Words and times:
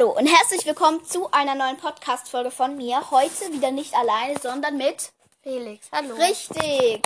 Hallo 0.00 0.12
und 0.16 0.26
herzlich 0.26 0.64
willkommen 0.64 1.04
zu 1.04 1.30
einer 1.30 1.54
neuen 1.54 1.76
Podcast-Folge 1.76 2.50
von 2.50 2.74
mir. 2.74 3.10
Heute 3.10 3.52
wieder 3.52 3.70
nicht 3.70 3.92
alleine, 3.94 4.40
sondern 4.40 4.78
mit 4.78 5.12
Felix, 5.42 5.88
hallo. 5.92 6.14
Richtig. 6.14 7.02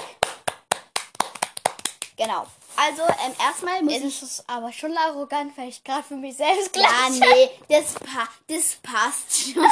Genau. 2.17 2.46
Also, 2.77 3.03
ähm, 3.03 3.35
erstmal 3.41 3.83
muss 3.83 3.95
Es 3.95 4.04
ich. 4.04 4.22
ist 4.22 4.45
aber 4.49 4.71
schon 4.71 4.96
arrogant, 4.96 5.59
weil 5.59 5.71
ich 5.71 5.83
gerade 5.83 6.04
für 6.04 6.15
mich 6.15 6.37
selbst 6.37 6.77
Ja, 6.77 6.87
klatsche. 6.87 7.35
nee, 7.35 7.51
das, 7.69 7.95
pa 7.95 8.29
das 8.46 8.77
passt 8.77 9.52
schon. 9.52 9.66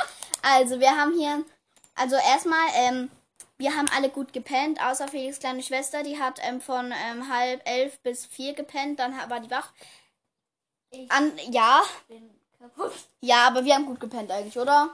also, 0.42 0.78
wir 0.78 0.90
haben 0.90 1.14
hier. 1.18 1.46
Also, 1.94 2.16
erstmal, 2.16 2.68
ähm, 2.74 3.10
wir 3.56 3.74
haben 3.74 3.88
alle 3.96 4.10
gut 4.10 4.34
gepennt, 4.34 4.82
außer 4.82 5.08
Felix' 5.08 5.38
kleine 5.38 5.62
Schwester. 5.62 6.02
Die 6.02 6.20
hat 6.20 6.40
ähm, 6.42 6.60
von 6.60 6.92
ähm, 6.92 7.32
halb 7.32 7.66
elf 7.66 7.98
bis 8.00 8.26
vier 8.26 8.52
gepennt, 8.52 8.98
dann 8.98 9.16
war 9.30 9.40
die 9.40 9.50
wach. 9.50 9.72
Ich 10.90 11.10
An, 11.10 11.32
ja, 11.50 11.82
bin 12.08 12.35
kaputt. 12.58 12.92
ja, 13.20 13.46
aber 13.46 13.64
wir 13.64 13.74
haben 13.74 13.86
gut 13.86 14.00
gepennt 14.00 14.30
eigentlich, 14.30 14.58
oder? 14.58 14.90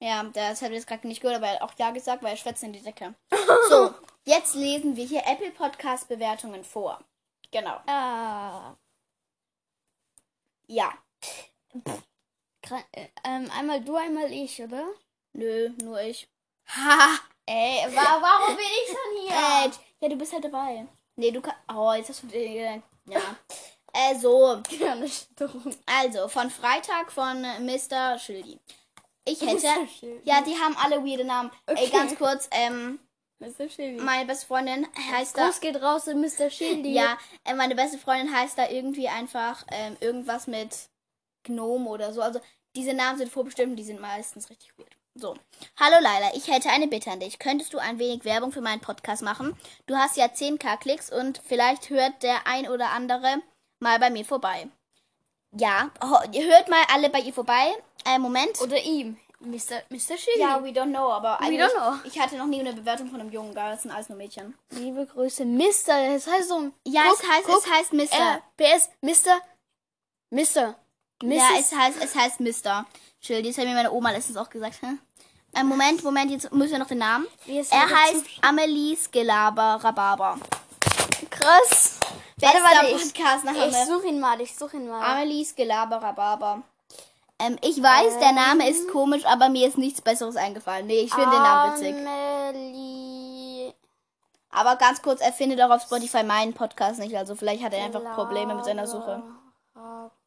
Ja, 0.00 0.22
das 0.24 0.60
hat 0.60 0.72
jetzt 0.72 0.86
gerade 0.86 1.06
nicht 1.06 1.20
gehört, 1.22 1.38
aber 1.38 1.46
er 1.48 1.54
hat 1.54 1.62
auch 1.62 1.72
ja 1.78 1.90
gesagt, 1.90 2.22
weil 2.22 2.32
er 2.32 2.36
schwätzt 2.36 2.62
in 2.62 2.72
die 2.72 2.82
Decke. 2.82 3.14
So, 3.70 3.94
jetzt 4.24 4.54
lesen 4.54 4.96
wir 4.96 5.06
hier 5.06 5.22
Apple 5.26 5.50
Podcast 5.52 6.08
Bewertungen 6.08 6.64
vor. 6.64 7.00
Genau. 7.50 7.76
Ah. 7.86 8.74
Ja. 10.66 10.92
Gra- 12.62 12.84
äh, 12.92 13.08
ähm, 13.24 13.50
einmal 13.56 13.82
du, 13.82 13.96
einmal 13.96 14.30
ich, 14.32 14.60
oder? 14.62 14.84
Nö, 15.32 15.70
nur 15.82 16.00
ich. 16.00 16.28
Ha! 16.68 17.18
Ey, 17.46 17.86
wa 17.94 18.20
warum 18.22 18.56
bin 18.56 18.64
ich 18.64 18.88
schon 18.88 19.22
hier? 19.22 19.34
Äh, 19.70 19.70
ja, 20.00 20.08
du 20.08 20.16
bist 20.16 20.32
halt 20.32 20.44
dabei. 20.44 20.86
Nee, 21.16 21.30
du 21.30 21.40
kannst. 21.40 21.60
Oh, 21.72 21.92
jetzt 21.92 22.08
hast 22.10 22.22
du. 22.24 22.28
Äh, 22.36 22.80
ja. 23.06 23.20
Äh, 23.94 24.18
so. 24.18 24.60
Störung. 25.08 25.74
Also, 25.86 26.28
von 26.28 26.50
Freitag 26.50 27.12
von 27.12 27.44
äh, 27.44 27.60
Mr. 27.60 28.18
Schildi. 28.18 28.58
Ich 29.24 29.40
hätte. 29.40 29.54
Mr. 29.66 29.86
Schildi. 29.88 30.20
Ja, 30.28 30.42
die 30.42 30.54
haben 30.56 30.76
alle 30.76 31.04
weirde 31.04 31.24
Namen. 31.24 31.50
Ey, 31.66 31.74
Okay. 31.86 31.90
ganz 31.90 32.16
kurz, 32.16 32.48
ähm, 32.50 32.98
Mr. 33.38 33.68
Schildi. 33.68 34.02
meine 34.02 34.26
beste 34.26 34.46
Freundin 34.46 34.86
heißt 35.12 35.36
da. 35.38 35.46
Gruß 35.46 35.60
geht 35.60 35.80
raus 35.82 36.06
in 36.08 36.20
Mr. 36.20 36.50
Schildi. 36.50 36.92
Ja, 36.92 37.16
äh, 37.44 37.54
meine 37.54 37.74
beste 37.74 37.98
Freundin 37.98 38.34
heißt 38.34 38.58
da 38.58 38.68
irgendwie 38.68 39.08
einfach 39.08 39.64
ähm, 39.70 39.96
irgendwas 40.00 40.46
mit 40.46 40.70
Gnome 41.44 41.88
oder 41.88 42.12
so. 42.12 42.20
Also, 42.22 42.40
diese 42.76 42.92
Namen 42.94 43.18
sind 43.18 43.30
vorbestimmt, 43.30 43.78
die 43.78 43.84
sind 43.84 44.00
meistens 44.00 44.50
richtig 44.50 44.76
weird. 44.76 44.96
So. 45.16 45.36
Hallo 45.78 45.96
Laila, 46.00 46.34
ich 46.34 46.48
hätte 46.48 46.70
eine 46.70 46.88
Bitte 46.88 47.08
an 47.12 47.20
dich. 47.20 47.38
Könntest 47.38 47.72
du 47.72 47.78
ein 47.78 48.00
wenig 48.00 48.24
Werbung 48.24 48.50
für 48.50 48.60
meinen 48.62 48.80
Podcast 48.80 49.22
machen? 49.22 49.56
Du 49.86 49.94
hast 49.94 50.16
ja 50.16 50.24
10k 50.26 50.76
Klicks 50.78 51.08
und 51.12 51.40
vielleicht 51.46 51.88
hört 51.90 52.24
der 52.24 52.48
ein 52.48 52.68
oder 52.68 52.90
andere 52.90 53.36
mal 53.84 53.98
bei 54.00 54.10
mir 54.10 54.24
vorbei. 54.24 54.66
Ja, 55.52 55.90
ihr 56.32 56.46
hört 56.46 56.68
mal 56.68 56.82
alle 56.92 57.08
bei 57.10 57.20
ihr 57.20 57.32
vorbei. 57.32 57.66
Äh, 58.04 58.18
Moment. 58.18 58.60
Oder 58.60 58.82
ihm. 58.82 59.16
Mr. 59.40 59.82
Mr. 59.90 60.16
Schildi. 60.16 60.40
ja, 60.40 60.62
we 60.64 60.70
don't 60.70 60.88
know, 60.90 61.12
aber 61.12 61.38
We 61.42 61.58
don't 61.58 61.70
know. 61.74 61.98
ich 62.04 62.18
hatte 62.18 62.36
noch 62.36 62.46
nie 62.46 62.60
eine 62.60 62.72
Bewertung 62.72 63.08
von 63.10 63.20
einem 63.20 63.30
Jungen, 63.30 63.54
da 63.54 63.76
sind 63.76 63.90
alles 63.90 64.08
nur 64.08 64.16
Mädchen. 64.16 64.56
Liebe 64.70 65.04
Grüße, 65.06 65.44
Mr. 65.44 66.14
Das 66.14 66.26
heißt 66.26 66.48
so. 66.48 66.70
Ja, 66.86 67.02
guck, 67.08 67.22
es 67.22 67.28
heißt, 67.28 67.44
guck, 67.46 67.58
es 67.58 67.70
heißt 67.70 67.92
Mr. 67.92 68.40
Äh, 68.58 68.76
PS, 68.78 68.88
Mr. 69.02 69.36
Mr. 70.30 70.74
Mrs. 71.22 71.36
Ja, 71.36 71.48
es 71.58 71.72
heißt, 71.74 72.02
es 72.02 72.14
heißt 72.14 72.40
Mr. 72.40 72.86
Chill. 73.20 73.42
Das 73.42 73.58
hat 73.58 73.66
mir 73.66 73.74
meine 73.74 73.92
Oma 73.92 74.10
letztens 74.12 74.38
auch 74.38 74.48
gesagt. 74.48 74.78
Hä? 74.80 74.96
Äh, 75.54 75.62
Moment, 75.62 76.02
Moment, 76.02 76.30
jetzt 76.30 76.50
müssen 76.52 76.72
wir 76.72 76.78
noch 76.78 76.88
den 76.88 76.98
Namen. 76.98 77.26
Er 77.46 77.90
heißt 77.90 78.24
Amelie 78.40 78.96
Gelaber 79.12 79.78
Rhabarber. 79.84 80.38
krass. 81.30 82.00
Bester 82.36 82.58
Warte, 82.58 82.76
warte, 82.76 82.86
ich, 82.96 83.14
Podcast 83.14 83.44
nach 83.44 83.54
ich 83.54 83.76
suche 83.86 84.08
ihn 84.08 84.20
mal, 84.20 84.40
ich 84.40 84.56
suche 84.56 84.76
ihn 84.76 84.88
mal. 84.88 85.02
Amelie 85.02 85.46
Gelaber 85.56 86.02
Rhabarber. 86.02 86.62
Ähm, 87.38 87.58
ich 87.62 87.82
weiß, 87.82 88.18
der 88.18 88.32
Name 88.32 88.68
ist 88.68 88.88
komisch, 88.88 89.24
aber 89.24 89.48
mir 89.48 89.68
ist 89.68 89.78
nichts 89.78 90.00
Besseres 90.00 90.36
eingefallen. 90.36 90.86
Nee, 90.86 91.00
ich 91.00 91.14
finde 91.14 91.30
den 91.30 91.42
Namen 91.42 91.74
witzig. 91.74 91.94
Amelie 91.94 93.74
Aber 94.50 94.76
ganz 94.76 95.02
kurz, 95.02 95.20
er 95.20 95.32
findet 95.32 95.60
auch 95.60 95.70
auf 95.70 95.82
Spotify 95.82 96.22
meinen 96.22 96.54
Podcast 96.54 96.98
nicht. 96.98 97.16
Also 97.16 97.34
vielleicht 97.34 97.62
hat 97.62 97.72
er 97.72 97.84
einfach 97.84 98.14
Probleme 98.14 98.54
mit 98.54 98.64
seiner 98.64 98.86
Suche. 98.86 99.22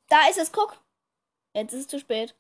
Da 0.10 0.28
ist 0.30 0.38
es, 0.38 0.52
guck. 0.52 0.78
Jetzt 1.54 1.74
ist 1.74 1.82
es 1.82 1.88
zu 1.88 2.00
spät. 2.00 2.36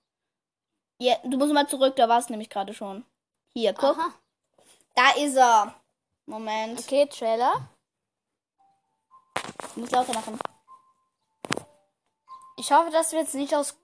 Ja, 0.99 1.15
du 1.23 1.37
musst 1.37 1.53
mal 1.53 1.67
zurück, 1.67 1.95
da 1.95 2.07
war 2.09 2.19
es 2.19 2.29
nämlich 2.29 2.49
gerade 2.49 2.73
schon. 2.73 3.05
Hier, 3.53 3.73
guck. 3.73 3.97
Aha. 3.97 4.13
Da 4.95 5.11
ist 5.21 5.35
er. 5.35 5.73
Moment. 6.25 6.79
Okay, 6.79 7.05
Trailer. 7.05 7.69
Ich 9.69 9.77
muss 9.77 9.91
lauter 9.91 10.13
machen. 10.13 10.39
Ich 12.57 12.71
hoffe, 12.71 12.89
dass 12.91 13.11
du 13.11 13.17
jetzt 13.17 13.35
nicht 13.35 13.53
aus 13.53 13.75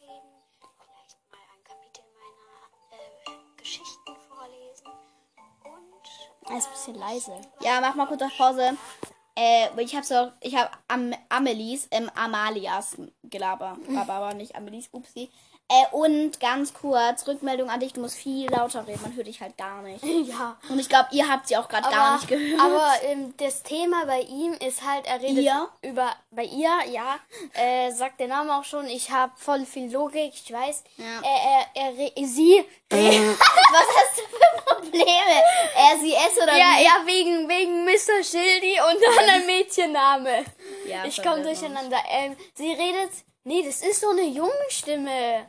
Ähm, 0.00 0.18
mal 1.30 1.38
ein 1.52 1.64
Kapitel 1.64 2.04
meiner 2.14 2.56
äh, 2.92 3.56
Geschichten 3.56 4.16
vorlesen 4.28 4.86
und 5.64 6.50
Er 6.50 6.58
ist 6.58 6.66
ein 6.66 6.72
bisschen 6.72 6.94
leise. 6.94 7.40
Ja, 7.60 7.80
mach 7.80 7.94
mal 7.94 8.06
kurz 8.06 8.22
auf 8.22 8.36
Pause. 8.36 8.76
Äh, 9.36 9.68
ich 9.82 9.94
hab's 9.94 10.10
auch, 10.12 10.32
ich 10.40 10.56
hab 10.56 10.78
Am 10.88 11.12
Amelies, 11.28 11.88
ähm, 11.90 12.10
Amalias 12.14 12.96
Gelaber. 13.22 13.76
Aber, 13.96 14.14
aber 14.14 14.34
nicht 14.34 14.56
Amelies, 14.56 14.88
upsi. 14.92 15.30
Äh, 15.68 15.96
und 15.96 16.38
ganz 16.38 16.72
kurz, 16.74 17.26
Rückmeldung 17.26 17.68
an 17.70 17.80
dich, 17.80 17.92
du 17.92 18.00
musst 18.00 18.14
viel 18.14 18.48
lauter 18.50 18.86
reden, 18.86 19.00
man 19.02 19.16
hört 19.16 19.26
dich 19.26 19.40
halt 19.40 19.56
gar 19.58 19.82
nicht. 19.82 20.04
Ja. 20.26 20.56
Und 20.68 20.78
ich 20.78 20.88
glaube, 20.88 21.08
ihr 21.10 21.28
habt 21.28 21.48
sie 21.48 21.56
auch 21.56 21.68
gerade 21.68 21.88
gar 21.90 22.14
nicht 22.16 22.28
gehört. 22.28 22.60
aber 22.60 22.92
ähm, 23.02 23.34
das 23.36 23.62
Thema 23.64 24.04
bei 24.06 24.20
ihm 24.20 24.52
ist 24.54 24.84
halt, 24.84 25.06
er 25.06 25.20
redet 25.20 25.44
Ihr? 25.44 25.68
über, 25.82 26.14
bei 26.30 26.44
ihr, 26.44 26.70
ja, 26.90 27.18
äh, 27.54 27.90
sagt 27.90 28.20
der 28.20 28.28
Name 28.28 28.56
auch 28.56 28.64
schon, 28.64 28.86
ich 28.86 29.10
habe 29.10 29.32
voll 29.36 29.64
viel 29.66 29.92
Logik, 29.92 30.32
ich 30.34 30.52
weiß. 30.52 30.84
Ja. 30.98 31.04
Er, 31.22 31.66
er, 31.74 31.86
er, 31.88 31.98
re- 31.98 32.12
sie, 32.26 32.64
Was 32.90 33.86
hast 33.96 34.18
du 34.18 34.22
für 34.22 34.74
Probleme? 34.74 35.42
Er, 35.74 35.98
sie, 36.00 36.14
es 36.14 36.36
oder 36.42 36.56
ja, 36.56 36.76
wie? 36.78 36.84
ja, 36.84 36.92
wegen, 37.04 37.48
wegen 37.48 37.84
Mr. 37.84 38.22
Schildi 38.22 38.78
und 38.80 39.00
dann 39.02 39.28
ein 39.30 39.46
Mädchenname. 39.46 40.44
Ja, 40.86 41.04
ich 41.04 41.20
komme 41.22 41.42
durcheinander. 41.42 41.98
Ähm, 42.08 42.36
sie 42.54 42.70
redet, 42.72 43.10
nee, 43.44 43.62
das 43.64 43.82
ist 43.82 44.00
so 44.00 44.10
eine 44.10 44.22
junge 44.22 44.52
Stimme. 44.68 45.46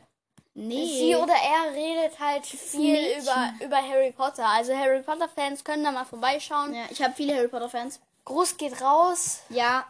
Nee. 0.60 0.86
Sie 0.86 1.14
oder 1.16 1.34
er 1.34 1.72
redet 1.74 2.18
halt 2.18 2.44
viel 2.44 2.92
Mädchen. 2.92 3.22
über, 3.22 3.52
über 3.64 3.76
Harry 3.76 4.10
Potter. 4.12 4.44
Also 4.46 4.76
Harry 4.76 5.02
Potter 5.02 5.28
Fans 5.28 5.62
können 5.62 5.84
da 5.84 5.92
mal 5.92 6.04
vorbeischauen. 6.04 6.74
ja, 6.74 6.82
ich 6.90 7.00
habe 7.02 7.14
viele 7.14 7.36
Harry 7.36 7.48
Potter 7.48 7.68
Fans. 7.68 8.00
Gruß 8.24 8.56
geht 8.56 8.80
raus. 8.82 9.40
Ja, 9.50 9.86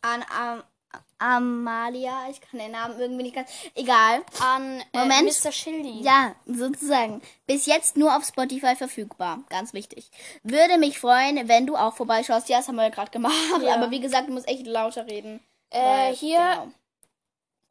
an 0.00 0.24
Am 0.34 0.62
Amalia. 1.18 2.28
Ich 2.30 2.40
kann 2.40 2.58
den 2.60 2.72
Namen 2.72 2.98
irgendwie 2.98 3.24
nicht 3.24 3.34
ganz. 3.34 3.50
Egal. 3.74 4.22
An 4.40 4.80
äh, 4.92 4.98
Moment. 4.98 5.44
Mr. 5.44 5.52
Schildi. 5.52 6.00
Ja, 6.02 6.34
sozusagen. 6.46 7.20
Bis 7.46 7.66
jetzt 7.66 7.96
nur 7.96 8.16
auf 8.16 8.24
Spotify 8.24 8.74
verfügbar. 8.76 9.40
Ganz 9.48 9.72
wichtig. 9.72 10.10
Würde 10.42 10.78
mich 10.78 10.98
freuen, 10.98 11.48
wenn 11.48 11.66
du 11.66 11.76
auch 11.76 11.94
vorbeischaust. 11.94 12.48
Ja, 12.48 12.58
das 12.58 12.68
haben 12.68 12.76
wir 12.76 12.84
ja 12.84 12.88
gerade 12.90 13.10
gemacht. 13.10 13.34
Ja. 13.62 13.74
Aber 13.74 13.90
wie 13.90 14.00
gesagt, 14.00 14.28
du 14.28 14.32
musst 14.32 14.48
echt 14.48 14.66
lauter 14.66 15.06
reden. 15.06 15.40
Äh, 15.70 15.82
Weil- 15.84 16.14
hier 16.14 16.38
Genau. 16.38 16.72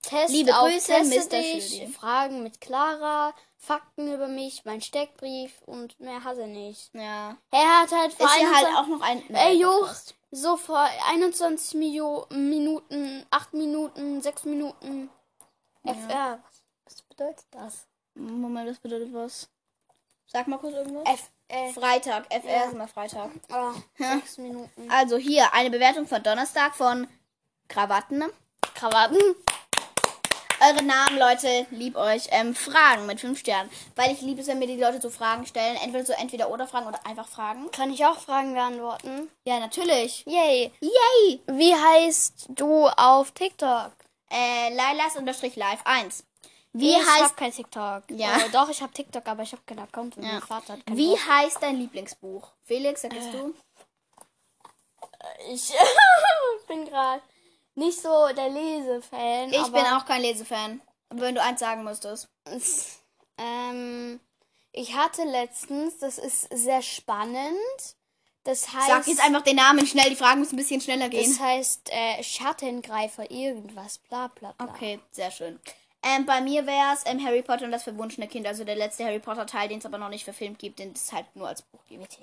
Test 0.09 0.33
Liebe 0.33 0.51
Grüße, 0.51 0.91
Mr. 1.03 1.29
dich. 1.29 1.95
Fragen 1.95 2.43
mit 2.43 2.61
Clara, 2.61 3.33
Fakten 3.57 4.13
über 4.13 4.27
mich, 4.27 4.63
mein 4.65 4.81
Steckbrief 4.81 5.61
und 5.65 5.99
mehr 5.99 6.23
hat 6.23 6.37
er 6.37 6.47
nicht. 6.47 6.93
Ja. 6.93 7.37
Er 7.51 7.81
hat 7.81 7.91
halt 7.91 8.13
vor 8.13 8.27
Ist 8.27 8.41
ja 8.41 8.47
halt 8.53 8.67
21 8.67 8.75
auch 8.77 8.87
noch 8.87 9.01
ein. 9.01 9.35
Ey, 9.35 9.57
Jo, 9.59 9.71
Podcast. 9.79 10.15
so 10.31 10.57
vor 10.57 10.87
21 11.09 11.73
Mio 11.79 12.27
Minuten, 12.29 13.25
8 13.31 13.53
Minuten, 13.53 14.21
6 14.21 14.43
Minuten. 14.45 15.09
FR. 15.83 16.39
Was 16.85 17.01
bedeutet 17.03 17.45
das? 17.51 17.87
Moment, 18.15 18.69
das 18.69 18.79
bedeutet 18.79 19.13
was? 19.13 19.49
Sag 20.27 20.47
mal 20.47 20.57
kurz 20.57 20.73
irgendwas. 20.75 21.03
F 21.07 21.31
äh, 21.47 21.71
Freitag. 21.73 22.25
FR 22.31 22.49
Ja. 22.51 22.63
ist 22.65 22.73
immer 22.73 22.87
Freitag. 22.87 23.31
oh, 23.51 23.71
6 23.97 24.37
Minuten. 24.39 24.89
Also 24.91 25.17
hier 25.17 25.53
eine 25.53 25.69
Bewertung 25.69 26.07
von 26.07 26.21
Donnerstag 26.21 26.75
von 26.75 27.07
Krawatten. 27.67 28.23
Krawatten. 28.75 29.19
Eure 30.67 30.83
Namen, 30.83 31.19
Leute, 31.19 31.67
lieb 31.69 31.95
euch. 31.95 32.27
Ähm, 32.31 32.55
Fragen 32.55 33.05
mit 33.05 33.19
fünf 33.19 33.39
Sternen. 33.39 33.69
Weil 33.95 34.11
ich 34.13 34.21
liebe 34.21 34.41
es, 34.41 34.47
wenn 34.47 34.57
mir 34.57 34.67
die 34.67 34.79
Leute 34.81 34.99
so 34.99 35.09
Fragen 35.09 35.45
stellen. 35.45 35.75
Entweder 35.77 36.05
so 36.05 36.13
entweder 36.13 36.49
oder 36.49 36.67
Fragen 36.67 36.87
oder 36.87 37.05
einfach 37.05 37.27
Fragen. 37.27 37.69
Kann 37.71 37.91
ich 37.93 38.03
auch 38.05 38.17
Fragen 38.19 38.53
beantworten? 38.53 39.29
Ja, 39.45 39.59
natürlich. 39.59 40.23
Yay. 40.25 40.71
Yay! 40.79 41.41
Wie 41.47 41.75
heißt 41.75 42.47
du 42.49 42.87
auf 42.87 43.31
TikTok? 43.31 43.91
Äh, 44.31 44.73
Lailas 44.73 45.15
unterstrich 45.17 45.55
live 45.55 45.81
1. 45.85 46.23
Wie 46.73 46.91
ich 46.91 46.97
heißt 46.97 47.23
hab 47.25 47.37
kein 47.37 47.51
TikTok. 47.51 48.03
Ja. 48.09 48.37
Äh, 48.37 48.49
doch, 48.51 48.67
ich 48.69 48.81
hab 48.81 48.93
TikTok, 48.93 49.27
aber 49.27 49.43
ich 49.43 49.51
hab 49.51 49.65
keinen 49.67 49.79
Account 49.79 50.15
Ja. 50.15 50.23
mein 50.23 50.41
Vater 50.41 50.73
hat 50.73 50.79
wie 50.91 51.11
Bock. 51.11 51.27
heißt 51.27 51.57
dein 51.61 51.77
Lieblingsbuch? 51.77 52.51
Felix, 52.63 53.01
sagst 53.01 53.33
du? 53.33 53.53
Ich 55.49 55.73
bin 56.67 56.85
gerade 56.85 57.21
nicht 57.75 58.01
so 58.01 58.27
der 58.35 58.49
Lesefan. 58.49 59.51
Ich 59.53 59.71
bin 59.71 59.85
auch 59.85 60.05
kein 60.05 60.21
Lesefan. 60.21 60.81
Wenn 61.09 61.35
du 61.35 61.41
eins 61.41 61.59
sagen 61.59 61.83
müsstest. 61.83 62.27
Ähm, 63.37 64.21
Ich 64.71 64.95
hatte 64.95 65.23
letztens, 65.25 65.97
das 65.97 66.17
ist 66.17 66.47
sehr 66.53 66.81
spannend. 66.81 67.57
Das 68.45 68.71
heißt, 68.71 68.87
Sag 68.87 69.07
jetzt 69.07 69.21
einfach 69.21 69.41
den 69.41 69.57
Namen 69.57 69.85
schnell, 69.87 70.09
die 70.09 70.15
Fragen 70.15 70.39
müssen 70.39 70.55
ein 70.55 70.57
bisschen 70.59 70.79
schneller 70.79 71.09
gehen. 71.09 71.29
das 71.29 71.39
heißt 71.39 71.89
äh, 71.91 72.23
Schattengreifer 72.23 73.29
irgendwas, 73.29 73.97
bla 73.97 74.27
bla 74.27 74.53
bla. 74.53 74.67
Okay, 74.69 74.99
sehr 75.11 75.31
schön. 75.31 75.59
Ähm, 76.07 76.25
bei 76.25 76.39
mir 76.39 76.65
wäre 76.67 76.93
es 76.93 77.01
ähm, 77.05 77.25
Harry 77.25 77.41
Potter 77.41 77.65
und 77.65 77.71
das 77.71 77.83
verwunschene 77.83 78.27
Kind, 78.27 78.45
also 78.45 78.63
der 78.63 78.75
letzte 78.75 79.03
Harry 79.05 79.17
Potter 79.19 79.45
Teil, 79.47 79.67
den 79.69 79.79
es 79.79 79.85
aber 79.87 79.97
noch 79.97 80.09
nicht 80.09 80.23
verfilmt 80.23 80.59
gibt, 80.59 80.77
den 80.77 80.93
es 80.93 81.11
halt 81.11 81.25
nur 81.35 81.47
als 81.47 81.63
Buch 81.63 81.79
gibt. 81.89 82.17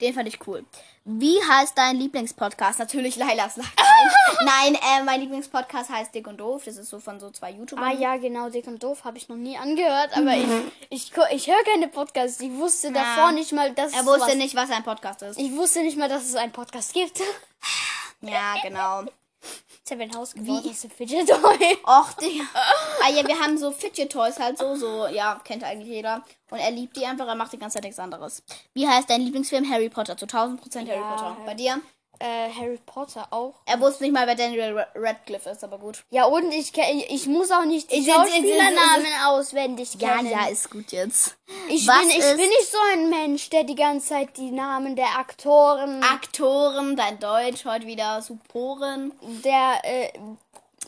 Den 0.00 0.12
fand 0.12 0.26
ich 0.26 0.44
cool. 0.48 0.64
Wie 1.04 1.36
heißt 1.48 1.78
dein 1.78 1.96
Lieblingspodcast? 1.96 2.78
Natürlich 2.80 3.14
Lailas 3.16 3.56
Nein, 4.44 4.74
äh, 4.74 5.02
mein 5.04 5.20
Lieblingspodcast 5.20 5.88
heißt 5.90 6.14
Dick 6.14 6.26
und 6.26 6.38
Doof. 6.38 6.62
Das 6.64 6.76
ist 6.76 6.88
so 6.90 6.98
von 6.98 7.20
so 7.20 7.30
zwei 7.30 7.52
YouTubern. 7.52 7.84
Ah 7.84 7.92
ja, 7.92 8.16
genau, 8.16 8.48
Dick 8.50 8.66
und 8.66 8.82
Doof 8.82 9.04
habe 9.04 9.18
ich 9.18 9.28
noch 9.28 9.36
nie 9.36 9.56
angehört, 9.56 10.16
aber 10.16 10.34
ich, 10.36 10.46
ich, 10.90 11.12
gu- 11.12 11.22
ich 11.30 11.46
höre 11.46 11.62
keine 11.64 11.88
Podcasts. 11.88 12.40
Ich 12.40 12.50
wusste 12.52 12.90
davor 12.92 13.30
nicht 13.32 13.52
mal, 13.52 13.72
dass 13.72 13.92
Er 13.92 14.04
wusste 14.04 14.20
sowas- 14.20 14.34
nicht, 14.36 14.56
was 14.56 14.70
ein 14.70 14.82
Podcast 14.82 15.22
ist. 15.22 15.38
Ich 15.38 15.52
wusste 15.54 15.82
nicht 15.82 15.96
mal, 15.96 16.08
dass 16.08 16.24
es 16.24 16.34
einen 16.34 16.52
Podcast 16.52 16.92
gibt. 16.92 17.20
Ja, 18.20 18.56
genau. 18.62 19.04
Ich 19.88 19.92
habe 19.92 20.02
ein 20.02 20.14
Haus 20.14 20.34
gebaut 20.34 20.66
aus 20.66 20.82
dem 20.82 20.90
Fidget 20.90 21.26
Toy. 21.28 21.78
Och, 21.86 22.12
Digga. 22.20 22.44
Ah 23.02 23.08
ja, 23.08 23.26
wir 23.26 23.38
haben 23.40 23.56
so 23.56 23.70
Fidget 23.70 24.12
Toys 24.12 24.38
halt 24.38 24.58
so, 24.58 24.74
so, 24.74 25.06
ja, 25.06 25.40
kennt 25.42 25.64
eigentlich 25.64 25.88
jeder. 25.88 26.22
Und 26.50 26.58
er 26.58 26.70
liebt 26.70 26.94
die 26.94 27.06
einfach, 27.06 27.26
er 27.26 27.34
macht 27.36 27.54
die 27.54 27.58
ganze 27.58 27.76
Zeit 27.76 27.84
nichts 27.84 27.98
anderes. 27.98 28.42
Wie 28.74 28.86
heißt 28.86 29.08
dein 29.08 29.22
Lieblingsfilm? 29.22 29.70
Harry 29.70 29.88
Potter, 29.88 30.14
zu 30.18 30.26
1000% 30.26 30.88
Harry 30.88 30.88
Ja, 31.00 31.10
Potter. 31.14 31.36
Bei 31.46 31.54
dir? 31.54 31.80
Äh, 32.20 32.50
Harry 32.52 32.78
Potter 32.84 33.28
auch. 33.30 33.54
Er 33.64 33.80
wusste 33.80 34.02
nicht 34.02 34.12
mal, 34.12 34.26
wer 34.26 34.34
Daniel 34.34 34.76
Ra- 34.76 34.86
Radcliffe 34.96 35.50
ist, 35.50 35.62
aber 35.62 35.78
gut. 35.78 36.02
Ja, 36.10 36.24
und 36.24 36.50
ich, 36.52 36.72
ich 36.76 37.26
muss 37.26 37.50
auch 37.52 37.64
nicht 37.64 37.92
die 37.92 38.04
Schauspielernamen 38.04 39.06
auswendig 39.26 39.94
Ja, 40.00 40.16
kennen. 40.16 40.30
ja, 40.30 40.46
ist 40.48 40.68
gut 40.70 40.90
jetzt. 40.92 41.36
ich, 41.68 41.86
Was 41.86 42.00
bin, 42.00 42.10
ich 42.10 42.18
ist- 42.18 42.36
bin 42.36 42.48
nicht 42.48 42.70
so 42.72 42.78
ein 42.92 43.08
Mensch, 43.10 43.50
der 43.50 43.62
die 43.64 43.76
ganze 43.76 44.08
Zeit 44.08 44.36
die 44.36 44.50
Namen 44.50 44.96
der 44.96 45.16
Aktoren, 45.18 46.02
Aktoren, 46.02 46.96
dein 46.96 47.20
Deutsch, 47.20 47.64
heute 47.64 47.86
wieder 47.86 48.20
Supporen. 48.22 49.12
der, 49.44 49.80
äh, 49.84 50.10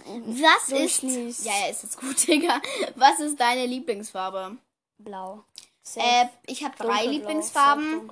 Was 0.06 0.72
ist. 0.72 1.02
Ja, 1.44 1.52
ja, 1.52 1.70
ist 1.70 1.82
jetzt 1.84 2.00
gut, 2.00 2.16
Digga. 2.26 2.60
Was 2.96 3.20
ist 3.20 3.38
deine 3.38 3.66
Lieblingsfarbe? 3.66 4.56
blau. 4.98 5.44
Safe. 5.82 6.06
Äh, 6.06 6.26
ich 6.46 6.62
habe 6.64 6.74
drei 6.76 6.86
Dunkelblau, 6.86 7.10
Lieblingsfarben. 7.10 8.10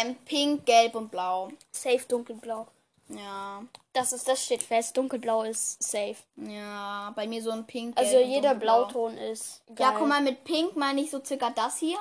Ähm, 0.00 0.16
pink, 0.24 0.66
gelb 0.66 0.94
und 0.94 1.10
blau. 1.10 1.50
Safe 1.70 2.00
dunkelblau. 2.08 2.66
Ja. 3.08 3.62
Das 3.92 4.12
ist, 4.12 4.28
das 4.28 4.44
steht 4.44 4.62
fest. 4.62 4.96
Dunkelblau 4.96 5.42
ist 5.42 5.82
safe. 5.82 6.16
Ja, 6.36 7.12
bei 7.16 7.26
mir 7.26 7.42
so 7.42 7.50
ein 7.50 7.66
pink. 7.66 7.98
Also 7.98 8.18
jeder 8.18 8.50
dunkelblau. 8.50 8.84
Blauton 8.86 9.18
ist. 9.18 9.62
Ja, 9.68 9.90
geil. 9.90 9.96
guck 9.98 10.08
mal, 10.08 10.20
mit 10.22 10.44
pink 10.44 10.76
meine 10.76 11.00
ich 11.00 11.10
so 11.10 11.22
circa 11.24 11.50
das 11.50 11.78
hier. 11.78 11.98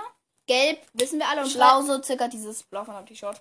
Gelb 0.47 0.79
wissen 0.93 1.19
wir 1.19 1.27
alle 1.27 1.43
und 1.43 1.53
blau 1.53 1.81
so 1.81 2.01
circa 2.01 2.27
dieses 2.27 2.63
Blau 2.63 2.83
von 2.83 2.95
dem 2.95 3.05
T-Shirt. 3.05 3.39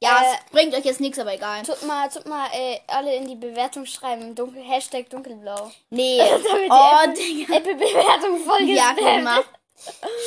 Ja, 0.00 0.20
Äh, 0.20 0.24
es 0.34 0.50
bringt 0.50 0.74
euch 0.74 0.84
jetzt 0.84 1.00
nichts, 1.00 1.18
aber 1.18 1.32
egal. 1.32 1.62
Tut 1.62 1.82
mal, 1.86 2.08
tut 2.10 2.26
mal 2.26 2.46
äh, 2.52 2.78
alle 2.88 3.14
in 3.14 3.26
die 3.26 3.36
Bewertung 3.36 3.86
schreiben. 3.86 4.34
Dunkel, 4.34 4.62
Hashtag 4.62 5.08
dunkelblau. 5.08 5.70
Nee. 5.90 6.20
Oh, 6.70 7.10
die 7.16 7.44
Digga. 7.46 7.56
Apple-Bewertung 7.56 8.38
voll 8.44 8.62
Ja, 8.68 8.92
guck 8.94 9.22
mal. 9.22 9.42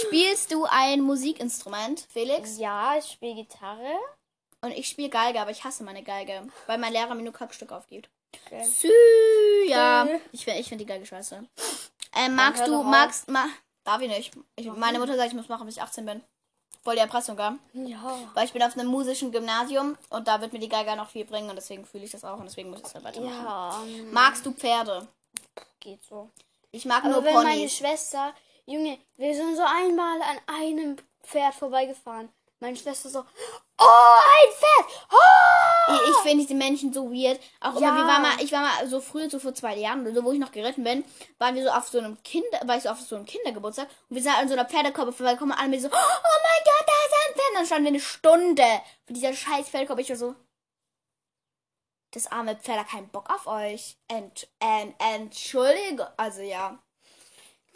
Spielst 0.05 0.51
du 0.51 0.65
ein 0.69 1.01
Musikinstrument, 1.01 2.07
Felix? 2.11 2.57
Ja, 2.57 2.97
ich 2.97 3.05
spiele 3.05 3.35
Gitarre. 3.35 3.97
Und 4.61 4.71
ich 4.71 4.87
spiele 4.87 5.09
Geige, 5.09 5.39
aber 5.39 5.51
ich 5.51 5.63
hasse 5.63 5.83
meine 5.83 6.03
Geige, 6.03 6.47
weil 6.65 6.77
mein 6.77 6.93
Lehrer 6.93 7.13
mir 7.13 7.23
nur 7.23 7.33
Kackstücke 7.33 7.75
aufgibt. 7.75 8.09
Okay. 8.47 8.63
Sü, 8.65 8.89
ja. 9.67 10.07
Ich 10.31 10.43
finde 10.43 10.59
ich 10.59 10.67
find 10.67 10.81
die 10.81 10.85
Geige 10.85 11.05
scheiße. 11.05 11.43
Ähm, 12.15 12.35
magst 12.35 12.65
du, 12.67 12.83
magst, 12.83 13.29
ma, 13.29 13.45
darf 13.83 14.01
ich 14.01 14.09
nicht. 14.09 14.33
Ich, 14.55 14.71
meine 14.71 14.99
Mutter 14.99 15.15
sagt, 15.15 15.29
ich 15.29 15.35
muss 15.35 15.49
machen, 15.49 15.65
bis 15.65 15.77
ich 15.77 15.81
18 15.81 16.05
bin. 16.05 16.21
Voll 16.83 16.95
die 16.95 17.01
Erpressung, 17.01 17.35
gell? 17.35 17.53
Ja. 17.73 18.17
Weil 18.33 18.45
ich 18.45 18.53
bin 18.53 18.61
auf 18.61 18.77
einem 18.77 18.87
musischen 18.87 19.31
Gymnasium 19.31 19.97
und 20.09 20.27
da 20.27 20.39
wird 20.41 20.53
mir 20.53 20.59
die 20.59 20.69
Geige 20.69 20.95
noch 20.95 21.09
viel 21.09 21.25
bringen 21.25 21.49
und 21.49 21.55
deswegen 21.55 21.85
fühle 21.85 22.05
ich 22.05 22.11
das 22.11 22.23
auch 22.23 22.37
und 22.37 22.45
deswegen 22.45 22.69
muss 22.69 22.79
ich 22.81 22.85
es 22.85 22.93
halt 22.95 23.03
weitermachen. 23.03 23.45
Ja, 23.45 23.83
ähm, 23.83 24.11
Magst 24.11 24.45
du 24.45 24.51
Pferde? 24.51 25.07
geht 25.79 26.03
so. 26.03 26.29
Ich 26.71 26.85
mag 26.85 27.03
Aber 27.03 27.13
nur 27.13 27.23
wenn 27.23 27.33
meine 27.35 27.49
Ponys. 27.51 27.73
Schwester, 27.75 28.33
Junge, 28.67 28.97
wir 29.17 29.35
sind 29.35 29.55
so 29.55 29.63
einmal 29.63 30.21
an 30.21 30.39
einem 30.47 30.97
Pferd 31.23 31.53
vorbeigefahren. 31.53 32.29
Meine 32.59 32.77
Schwester 32.77 33.09
so, 33.09 33.19
oh, 33.19 33.83
ein 33.83 34.51
Pferd! 34.53 35.05
Oh! 35.11 35.93
Ich, 35.93 36.09
ich 36.09 36.17
finde 36.23 36.43
diese 36.45 36.55
Menschen 36.55 36.91
so 36.93 37.11
weird. 37.11 37.39
Auch 37.59 37.79
Ja. 37.79 37.89
immer, 37.89 37.97
wir 37.97 38.07
waren 38.07 38.21
mal, 38.23 38.41
ich 38.41 38.51
war 38.51 38.61
mal 38.61 38.87
so 38.87 39.01
früher, 39.01 39.29
so 39.29 39.39
vor 39.39 39.53
zwei 39.53 39.75
Jahren 39.75 40.01
oder 40.01 40.15
so, 40.15 40.23
wo 40.23 40.31
ich 40.31 40.39
noch 40.39 40.51
geritten 40.51 40.83
bin, 40.83 41.03
waren 41.37 41.53
wir 41.53 41.63
so 41.63 41.69
auf 41.69 41.87
so 41.87 41.99
einem 41.99 42.21
Kinder, 42.23 42.59
war 42.65 42.77
ich 42.77 42.83
so 42.83 42.89
auf 42.89 43.01
so 43.01 43.17
einem 43.17 43.25
Kindergeburtstag 43.25 43.87
und 44.09 44.15
wir 44.15 44.23
sind 44.23 44.33
an 44.35 44.47
so 44.47 44.53
einer 44.53 44.65
Pferdekoppe 44.65 45.11
vorbeigekommen 45.11 45.53
und 45.53 45.59
alle 45.59 45.69
mit 45.69 45.81
so, 45.81 45.89
oh 45.89 45.91
mein 45.91 46.63
Gott, 46.63 46.87
da 46.87 46.93
ist 47.05 47.13
ein 47.13 47.33
Pferd. 47.35 47.49
Und 47.49 47.55
dann 47.55 47.65
standen 47.65 47.83
wir 47.83 47.89
eine 47.89 47.99
Stunde 47.99 48.81
für 49.05 49.13
dieser 49.13 49.33
scheiß 49.33 49.69
Pferdekoppe. 49.69 50.01
Ich 50.01 50.09
war 50.09 50.15
so, 50.15 50.33
das 52.11 52.31
arme 52.31 52.55
Pferd 52.55 52.79
hat 52.79 52.87
keinen 52.89 53.09
Bock 53.09 53.29
auf 53.29 53.45
euch. 53.45 53.97
Ent, 54.07 54.47
ent, 54.59 54.95
Entschuldigung. 54.99 56.07
Also 56.17 56.41
ja. 56.41 56.79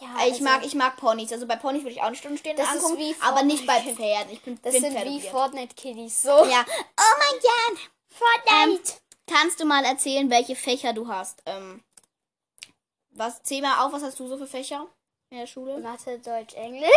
Ja, 0.01 0.25
ich 0.25 0.33
also, 0.33 0.43
mag, 0.43 0.65
ich 0.65 0.75
mag 0.75 0.97
Ponys. 0.97 1.31
Also 1.31 1.45
bei 1.45 1.55
Ponys 1.55 1.83
würde 1.83 1.91
ich 1.91 2.01
auch 2.01 2.07
eine 2.07 2.15
Stunde 2.15 2.37
stehen 2.37 2.55
Das 2.55 2.73
ist 2.73 2.83
angucken, 2.83 2.97
wie 2.99 3.15
aber 3.21 3.43
nicht 3.43 3.65
bei. 3.65 3.79
Pferden. 3.81 4.31
Ich 4.31 4.41
bin 4.41 4.59
Das 4.61 4.73
bin 4.73 4.81
sind 4.81 4.93
Pferde 4.93 5.09
wie. 5.09 5.21
Fortnite-Kiddies. 5.21 6.21
So. 6.21 6.45
Ja. 6.45 6.65
Oh 6.97 7.15
mein 7.17 7.39
Gott. 7.41 7.89
Fortnite. 8.09 8.93
Ähm, 8.93 8.97
kannst 9.27 9.59
du 9.59 9.65
mal 9.65 9.83
erzählen, 9.85 10.29
welche 10.29 10.55
Fächer 10.55 10.93
du 10.93 11.07
hast? 11.07 11.41
Ähm, 11.45 11.81
was, 13.11 13.43
zähl 13.43 13.61
mal 13.61 13.85
auf, 13.85 13.93
was 13.93 14.03
hast 14.03 14.19
du 14.19 14.27
so 14.27 14.37
für 14.37 14.47
Fächer 14.47 14.87
in 15.29 15.39
der 15.39 15.47
Schule? 15.47 15.77
Mathe, 15.79 16.19
Deutsch, 16.19 16.53
Englisch, 16.55 16.89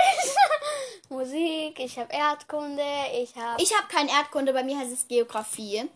Musik, 1.08 1.78
ich 1.78 1.98
habe 1.98 2.12
Erdkunde, 2.12 2.84
ich 3.14 3.34
habe 3.36 3.62
Ich 3.62 3.76
habe 3.76 3.88
kein 3.88 4.08
Erdkunde, 4.08 4.52
bei 4.52 4.62
mir 4.62 4.78
heißt 4.78 4.92
es 4.92 5.08
Geografie. 5.08 5.88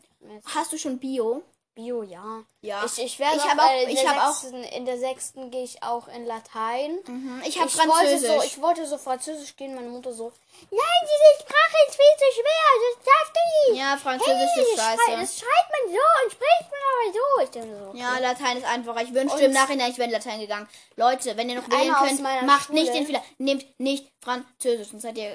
Hast 0.55 0.73
du 0.73 0.79
schon 0.79 0.99
Bio? 0.99 1.43
Bio, 1.77 2.03
ja. 2.03 2.43
Ja. 2.63 2.83
Ich, 2.87 2.99
ich 3.05 3.19
werde 3.19 3.37
Ich 3.37 3.43
auch, 3.43 3.59
auch- 3.59 3.83
in, 3.83 3.91
ich 3.91 4.01
der 4.01 4.11
auch- 4.29 4.33
sechsten, 4.35 4.65
in 4.65 4.87
der 4.87 4.99
sechsten 4.99 5.51
gehe 5.51 5.63
ich 5.63 5.83
auch 5.83 6.09
in 6.09 6.25
Latein. 6.25 6.99
Mhm. 7.07 7.43
Ich 7.47 7.59
habe 7.59 7.69
Ich 7.69 7.77
wollte, 7.77 7.91
Französisch. 7.93 8.31
so, 8.31 8.43
ich 8.43 8.63
wollte 8.63 8.87
so 8.87 8.97
Französisch 8.97 9.55
gehen, 9.57 9.75
meine 9.75 9.89
Mutter 9.91 10.15
so, 10.15 10.33
nein, 10.71 11.03
diese 11.03 11.43
Sprache 11.45 11.77
ist 11.87 11.97
viel 11.97 12.17
zu 12.19 12.35
schwer, 12.35 12.71
das 12.81 13.05
schaffst 13.05 13.33
du 13.37 13.73
nicht. 13.73 13.81
ja, 13.83 13.97
Französisch 13.99 14.51
Hey, 14.55 14.63
ist 14.63 14.81
scheiße. 14.81 15.21
Das 15.21 15.39
schreibt 15.39 15.71
man 15.71 15.93
so 15.93 16.25
und 16.25 16.33
spricht 16.33 16.71
man 16.71 16.81
aber 16.89 17.13
so. 17.13 17.45
Ich 17.45 17.51
denke 17.51 17.79
so, 17.79 17.89
okay. 17.91 17.99
Ja, 17.99 18.19
Latein 18.21 18.57
ist 18.57 18.67
einfacher. 18.67 19.03
Ich 19.03 19.13
wünschte 19.15 19.39
Und- 19.39 19.45
im 19.45 19.53
Nachhinein, 19.53 19.91
ich 19.91 19.99
wäre 19.99 20.07
in 20.09 20.13
Latein 20.15 20.41
gegangen. 20.41 20.69
Leute, 20.97 21.37
wenn 21.37 21.51
ihr 21.51 21.57
noch 21.61 21.71
wählen 21.71 21.93
könnt, 21.95 22.23
macht 22.47 22.67
Schule- 22.69 22.81
nicht 22.81 22.95
den 22.95 23.05
Fehler. 23.07 23.23
Nehmt 23.37 23.67
nicht 23.79 24.11
Französisch, 24.23 24.89
sonst 24.89 25.03
seid 25.03 25.19
ihr. 25.19 25.29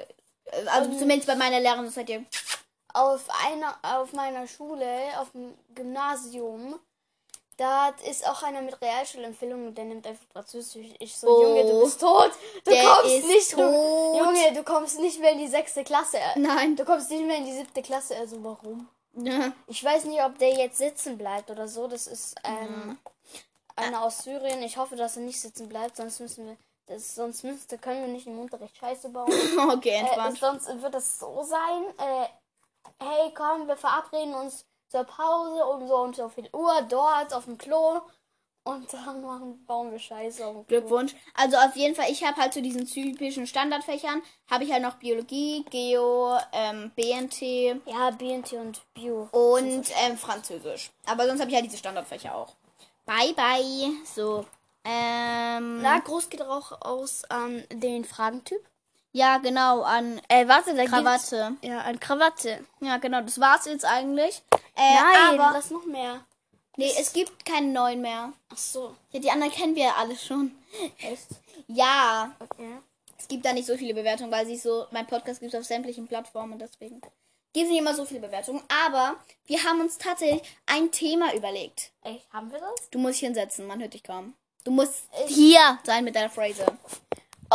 äh, 0.46 0.66
Also 0.66 0.90
zumindest 0.98 1.28
bei 1.28 1.36
meiner 1.36 1.60
Lehrerin, 1.60 1.84
sonst 1.84 1.94
seid 1.94 2.10
ihr. 2.10 2.24
Auf 2.94 3.22
einer 3.46 3.76
auf 3.82 4.12
meiner 4.12 4.46
Schule, 4.46 4.86
auf 5.18 5.30
dem 5.32 5.54
Gymnasium, 5.74 6.78
da 7.56 7.90
ist 8.08 8.26
auch 8.26 8.42
einer 8.42 8.62
mit 8.62 8.80
Realschulempfehlung 8.80 9.68
und 9.68 9.78
der 9.78 9.84
nimmt 9.84 10.06
einfach 10.06 10.24
Französisch. 10.32 10.88
Ich 10.98 11.16
so, 11.16 11.28
Oh. 11.28 11.42
Junge, 11.42 11.70
du 11.70 11.80
bist 11.82 12.00
tot. 12.00 12.32
Du 12.64 12.70
kommst 12.70 13.26
nicht, 13.26 13.52
du, 13.52 13.56
tot. 13.56 14.18
Junge, 14.18 14.52
du 14.54 14.62
kommst 14.64 14.98
nicht 15.00 15.20
mehr 15.20 15.32
in 15.32 15.38
die 15.38 15.48
sechste 15.48 15.84
Klasse. 15.84 16.18
Nein. 16.36 16.76
Du 16.76 16.84
kommst 16.84 17.10
nicht 17.10 17.24
mehr 17.24 17.36
in 17.36 17.44
die 17.44 17.52
siebte 17.56 17.82
Klasse. 17.82 18.16
Also 18.16 18.42
warum? 18.42 18.88
Ja. 19.14 19.52
Ich 19.66 19.84
weiß 19.84 20.04
nicht, 20.06 20.22
ob 20.24 20.38
der 20.38 20.50
jetzt 20.54 20.78
sitzen 20.78 21.18
bleibt 21.18 21.50
oder 21.50 21.68
so. 21.68 21.86
Das 21.86 22.06
ist 22.06 22.34
ähm, 22.44 22.98
einer 23.76 24.02
aus 24.02 24.18
Syrien. 24.24 24.62
Ich 24.62 24.78
hoffe, 24.78 24.96
dass 24.96 25.16
er 25.16 25.22
nicht 25.22 25.40
sitzen 25.40 25.68
bleibt, 25.68 25.96
sonst 25.96 26.20
müssen 26.20 26.46
wir. 26.46 26.56
Das, 26.86 27.14
sonst 27.14 27.44
müsste, 27.44 27.78
können 27.78 28.00
wir 28.00 28.08
nicht 28.12 28.26
im 28.26 28.38
Unterricht 28.40 28.76
Scheiße 28.76 29.10
bauen. 29.10 29.30
Okay, 29.72 29.90
Äh, 29.90 29.98
entspannt. 30.00 30.38
sonst 30.64 30.82
wird 30.82 30.94
es 30.96 31.18
so 31.20 31.42
sein, 31.44 31.84
äh, 31.98 32.26
hey 33.00 33.32
komm, 33.36 33.68
wir 33.68 33.76
verabreden 33.76 34.34
uns 34.34 34.64
zur 34.88 35.04
Pause 35.04 35.64
um 35.66 35.86
so 35.88 35.96
und 35.98 36.16
so 36.16 36.28
viel 36.28 36.48
Uhr 36.52 36.82
dort 36.88 37.32
auf 37.34 37.44
dem 37.46 37.58
Klo 37.58 38.00
und 38.64 38.92
dann 38.92 39.22
machen, 39.22 39.64
bauen 39.66 39.90
wir 39.90 39.98
Scheiße 39.98 40.46
auf 40.46 40.52
dem 40.54 40.66
Klo. 40.66 40.78
Glückwunsch. 40.80 41.14
Also 41.34 41.56
auf 41.56 41.74
jeden 41.74 41.94
Fall, 41.96 42.10
ich 42.10 42.24
habe 42.24 42.40
halt 42.40 42.52
zu 42.52 42.62
diesen 42.62 42.86
typischen 42.86 43.46
Standardfächern, 43.46 44.22
habe 44.50 44.64
ich 44.64 44.72
halt 44.72 44.82
noch 44.82 44.94
Biologie, 44.96 45.64
Geo, 45.70 46.36
ähm, 46.52 46.92
BNT 46.94 47.42
Ja, 47.86 48.10
BNT 48.10 48.52
und 48.52 48.82
Bio. 48.94 49.28
und 49.32 49.84
ähm, 50.04 50.16
Französisch. 50.16 50.90
Aber 51.06 51.26
sonst 51.26 51.40
habe 51.40 51.50
ich 51.50 51.56
halt 51.56 51.66
diese 51.66 51.78
Standardfächer 51.78 52.34
auch. 52.34 52.54
Bye, 53.04 53.32
bye. 53.34 53.90
So. 54.04 54.46
Ähm, 54.84 55.80
Na, 55.82 55.98
groß 55.98 56.28
geht 56.28 56.42
auch 56.42 56.82
aus 56.82 57.24
an 57.24 57.64
den 57.72 58.04
Fragentyp. 58.04 58.64
Ja, 59.12 59.38
genau, 59.38 59.82
an 59.82 60.20
Äh, 60.28 60.48
warte, 60.48 60.74
da 60.74 60.84
Krawatte. 60.86 61.48
gibt's- 61.60 61.66
Ja, 61.68 61.80
an 61.80 62.00
Krawatte. 62.00 62.64
Ja, 62.80 62.96
genau, 62.98 63.20
das 63.20 63.38
war's 63.40 63.64
jetzt 63.66 63.84
eigentlich. 63.84 64.42
Äh, 64.76 64.94
Nein, 64.94 65.40
aber 65.40 65.52
lass 65.52 65.70
noch 65.70 65.84
mehr. 65.84 66.24
nee, 66.76 66.92
es 66.98 67.12
gibt 67.12 67.44
keinen 67.44 67.72
neuen 67.72 68.00
mehr. 68.00 68.32
Ach 68.52 68.56
so. 68.56 68.94
Ja, 69.10 69.20
die 69.20 69.30
anderen 69.30 69.52
kennen 69.52 69.74
wir 69.76 69.84
ja 69.84 69.94
alle 69.96 70.16
schon. 70.16 70.52
Echt? 70.98 71.26
Ja, 71.68 72.32
Okay. 72.40 72.78
es 73.18 73.28
gibt 73.28 73.44
da 73.44 73.52
nicht 73.52 73.66
so 73.66 73.76
viele 73.76 73.92
Bewertungen, 73.94 74.32
weil 74.32 74.46
sie 74.46 74.56
so, 74.56 74.86
mein 74.90 75.06
Podcast 75.06 75.40
gibt 75.40 75.52
es 75.52 75.60
auf 75.60 75.66
sämtlichen 75.66 76.06
Plattformen 76.08 76.54
und 76.54 76.58
deswegen 76.60 77.00
gibt 77.52 77.66
es 77.66 77.70
nicht 77.70 77.78
immer 77.80 77.94
so 77.94 78.06
viele 78.06 78.20
Bewertungen. 78.20 78.62
Aber 78.86 79.16
wir 79.44 79.62
haben 79.62 79.80
uns 79.82 79.98
tatsächlich 79.98 80.42
ein 80.66 80.90
Thema 80.90 81.34
überlegt. 81.34 81.90
Echt, 82.02 82.26
haben 82.32 82.50
wir 82.50 82.58
das? 82.60 82.88
Du 82.90 82.98
musst 82.98 83.14
dich 83.20 83.26
hinsetzen, 83.26 83.66
man 83.66 83.80
hört 83.80 83.92
dich 83.92 84.02
kaum. 84.02 84.32
Du 84.64 84.70
musst 84.70 85.04
hier 85.26 85.78
sein 85.84 86.04
mit 86.04 86.14
deiner 86.16 86.30
Phrase. 86.30 86.64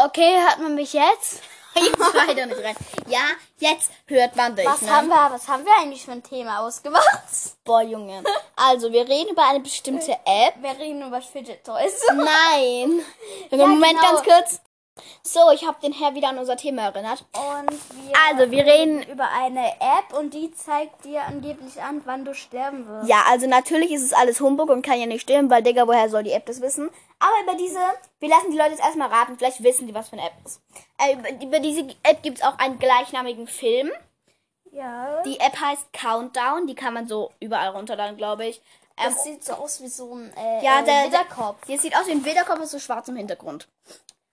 Okay, 0.05 0.37
hört 0.39 0.59
man 0.59 0.75
mich 0.75 0.93
jetzt? 0.93 1.41
jetzt 1.75 1.99
weiter 1.99 2.45
nicht 2.45 2.63
rein. 2.63 2.75
Ja, 3.07 3.21
jetzt 3.57 3.89
hört 4.05 4.35
man 4.35 4.55
dich. 4.55 4.65
Was 4.65 4.81
ne? 4.81 4.91
haben 4.91 5.07
wir, 5.07 5.29
was 5.31 5.47
haben 5.47 5.65
wir 5.65 5.71
eigentlich 5.79 6.05
für 6.05 6.11
ein 6.11 6.21
Thema 6.21 6.59
ausgemacht? 6.59 7.07
Boah, 7.65 7.81
Junge. 7.81 8.23
Also, 8.55 8.91
wir 8.91 9.07
reden 9.07 9.31
über 9.31 9.47
eine 9.47 9.59
bestimmte 9.59 10.11
App. 10.11 10.53
Wir 10.61 10.77
reden 10.77 11.01
über 11.01 11.19
Fidget 11.19 11.63
Toys. 11.63 11.99
Nein. 12.13 13.03
Junge, 13.49 13.67
Moment, 13.67 13.99
genau. 13.99 14.13
ganz 14.13 14.23
kurz. 14.23 14.61
So, 15.23 15.51
ich 15.53 15.65
habe 15.65 15.77
den 15.81 15.93
Herr 15.93 16.15
wieder 16.15 16.29
an 16.29 16.37
unser 16.37 16.57
Thema 16.57 16.83
erinnert. 16.83 17.25
Und 17.33 17.71
wir 17.71 18.13
Also, 18.29 18.51
wir 18.51 18.65
reden 18.65 19.03
über 19.03 19.29
eine 19.29 19.67
App 19.79 20.17
und 20.17 20.33
die 20.33 20.51
zeigt 20.51 21.05
dir 21.05 21.23
angeblich 21.23 21.81
an, 21.81 22.01
wann 22.05 22.25
du 22.25 22.33
sterben 22.33 22.87
wirst. 22.87 23.09
Ja, 23.09 23.23
also 23.29 23.47
natürlich 23.47 23.91
ist 23.91 24.03
es 24.03 24.13
alles 24.13 24.39
Humbug 24.41 24.69
und 24.69 24.81
kann 24.81 24.99
ja 24.99 25.05
nicht 25.05 25.21
stimmen, 25.21 25.49
weil 25.49 25.63
Digga, 25.63 25.87
woher 25.87 26.09
soll 26.09 26.23
die 26.23 26.31
App 26.31 26.45
das 26.45 26.61
wissen? 26.61 26.89
Aber 27.19 27.33
über 27.43 27.57
diese, 27.57 27.79
wir 28.19 28.29
lassen 28.29 28.51
die 28.51 28.57
Leute 28.57 28.71
jetzt 28.71 28.83
erstmal 28.83 29.09
raten, 29.09 29.37
vielleicht 29.37 29.63
wissen 29.63 29.87
die, 29.87 29.93
was 29.93 30.09
für 30.09 30.17
eine 30.17 30.27
App 30.27 30.33
ist. 30.45 30.61
Äh, 30.99 31.13
über, 31.13 31.43
über 31.43 31.59
diese 31.59 31.81
App 32.03 32.21
gibt 32.21 32.37
es 32.39 32.43
auch 32.43 32.57
einen 32.59 32.77
gleichnamigen 32.79 33.47
Film. 33.47 33.91
Ja. 34.71 35.23
Die 35.23 35.39
App 35.39 35.59
heißt 35.59 35.91
Countdown, 35.93 36.67
die 36.67 36.75
kann 36.75 36.93
man 36.93 37.07
so 37.07 37.31
überall 37.39 37.69
runterladen, 37.69 38.17
glaube 38.17 38.45
ich. 38.45 38.61
Ähm, 38.97 39.13
Das 39.13 39.23
sieht 39.23 39.43
so 39.43 39.53
aus 39.53 39.81
wie 39.81 39.87
so 39.87 40.13
ein 40.13 40.31
äh, 40.35 40.63
ja, 40.63 40.81
äh, 40.81 40.83
der, 40.83 41.09
der, 41.09 41.21
Widderkopf. 41.21 41.65
die 41.67 41.77
sieht 41.77 41.95
aus 41.95 42.07
wie 42.07 42.11
ein 42.11 42.25
Widderkopf 42.25 42.59
mit 42.59 42.67
so 42.69 42.79
schwarzem 42.79 43.15
Hintergrund. 43.15 43.67